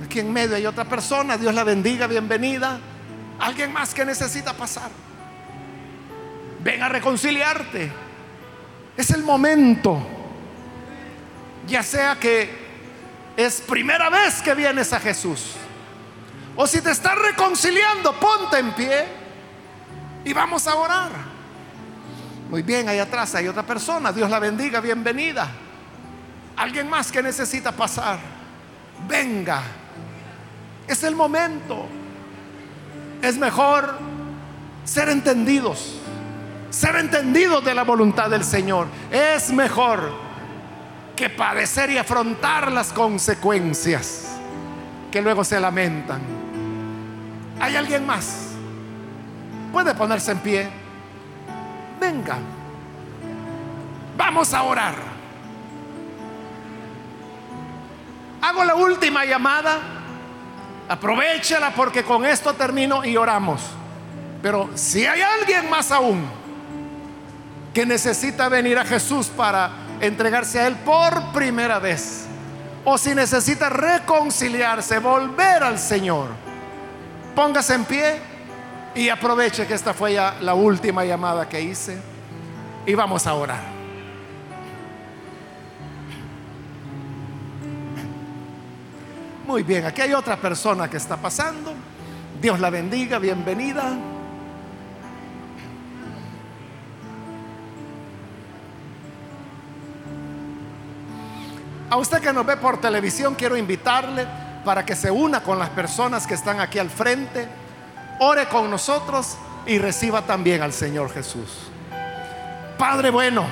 [0.05, 2.79] Aquí en medio hay otra persona, Dios la bendiga, bienvenida.
[3.39, 4.91] Alguien más que necesita pasar.
[6.63, 7.91] Ven a reconciliarte.
[8.97, 10.07] Es el momento.
[11.67, 12.51] Ya sea que
[13.37, 15.55] es primera vez que vienes a Jesús.
[16.55, 19.07] O si te estás reconciliando, ponte en pie
[20.25, 21.30] y vamos a orar.
[22.51, 24.13] Muy bien, ahí atrás hay otra persona.
[24.13, 25.49] Dios la bendiga, bienvenida.
[26.57, 28.19] Alguien más que necesita pasar.
[29.09, 29.63] Venga.
[30.89, 31.87] Es el momento.
[33.23, 33.97] Es mejor
[34.85, 36.01] ser entendidos.
[36.71, 38.89] Ser entendidos de la voluntad del Señor.
[39.13, 40.13] Es mejor
[41.15, 44.27] que padecer y afrontar las consecuencias
[45.13, 46.21] que luego se lamentan.
[47.61, 48.49] ¿Hay alguien más?
[49.71, 50.81] Puede ponerse en pie
[52.01, 52.39] venga,
[54.17, 54.95] vamos a orar.
[58.41, 59.79] Hago la última llamada,
[60.89, 63.61] aprovechala porque con esto termino y oramos.
[64.43, 66.25] Pero si hay alguien más aún
[67.75, 69.71] que necesita venir a Jesús para
[70.01, 72.25] entregarse a Él por primera vez,
[72.85, 76.29] o si necesita reconciliarse, volver al Señor,
[77.37, 78.30] póngase en pie
[79.01, 81.97] y aproveche que esta fue ya la última llamada que hice.
[82.85, 83.63] Y vamos a orar.
[89.47, 91.73] Muy bien, aquí hay otra persona que está pasando.
[92.43, 93.97] Dios la bendiga, bienvenida.
[101.89, 104.27] A usted que nos ve por televisión, quiero invitarle
[104.63, 107.60] para que se una con las personas que están aquí al frente
[108.21, 111.71] ore con nosotros y reciba también al Señor Jesús.
[112.79, 113.47] Padre bueno,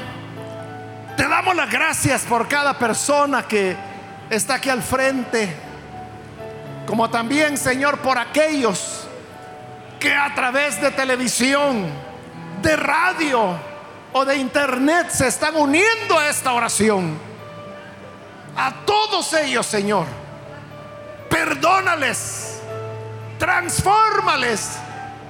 [1.16, 3.76] te damos las gracias por cada persona que
[4.28, 5.54] está aquí al frente,
[6.86, 9.06] como también, Señor, por aquellos
[9.98, 11.86] que a través de televisión,
[12.60, 13.58] de radio
[14.12, 17.18] o de internet se están uniendo a esta oración.
[18.54, 20.06] A todos ellos, Señor,
[21.30, 22.60] perdónales
[23.38, 24.78] transfórmales.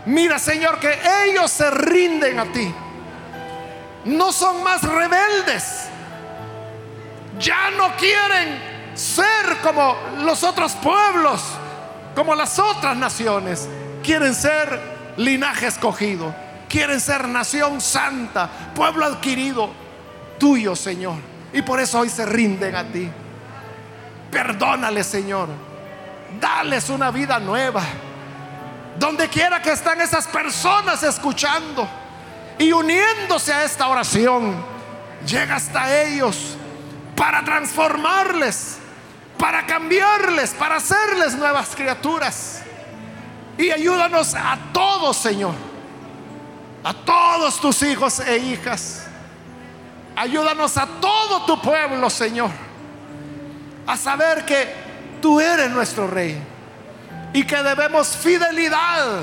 [0.06, 2.74] Mira, Señor, que ellos se rinden a ti.
[4.06, 5.88] No son más rebeldes.
[7.38, 8.58] Ya no quieren
[8.94, 11.42] ser como los otros pueblos,
[12.14, 13.68] como las otras naciones.
[14.02, 14.80] Quieren ser
[15.16, 16.34] linaje escogido.
[16.68, 19.70] Quieren ser nación santa, pueblo adquirido
[20.38, 21.16] tuyo, Señor.
[21.52, 23.10] Y por eso hoy se rinden a ti.
[24.30, 25.67] Perdónale, Señor
[26.40, 27.82] Dales una vida nueva.
[28.98, 31.88] Donde quiera que están esas personas escuchando
[32.58, 34.56] y uniéndose a esta oración,
[35.24, 36.56] llega hasta ellos
[37.14, 38.78] para transformarles,
[39.38, 42.62] para cambiarles, para hacerles nuevas criaturas.
[43.56, 45.54] Y ayúdanos a todos, Señor,
[46.82, 49.04] a todos tus hijos e hijas.
[50.16, 52.50] Ayúdanos a todo tu pueblo, Señor,
[53.86, 54.87] a saber que
[55.20, 56.40] tú eres nuestro rey
[57.32, 59.22] y que debemos fidelidad,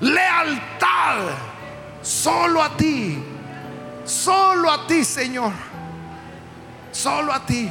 [0.00, 1.28] lealtad,
[2.02, 3.22] solo a ti,
[4.04, 5.52] solo a ti, Señor,
[6.92, 7.70] solo a ti.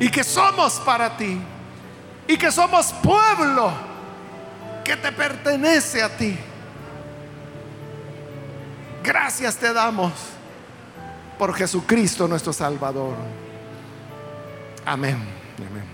[0.00, 1.40] Y que somos para ti,
[2.26, 3.72] y que somos pueblo
[4.84, 6.38] que te pertenece a ti.
[9.02, 10.12] Gracias te damos
[11.38, 13.14] por Jesucristo nuestro Salvador.
[14.88, 15.18] Amén.
[15.58, 15.84] Amén.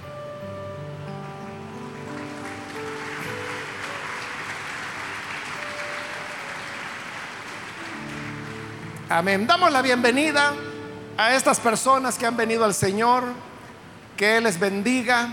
[9.09, 9.47] Amén.
[9.49, 10.55] Damos la bienvenida
[11.19, 13.25] a estas personas que han venido al Señor,
[14.17, 15.31] que Él les bendiga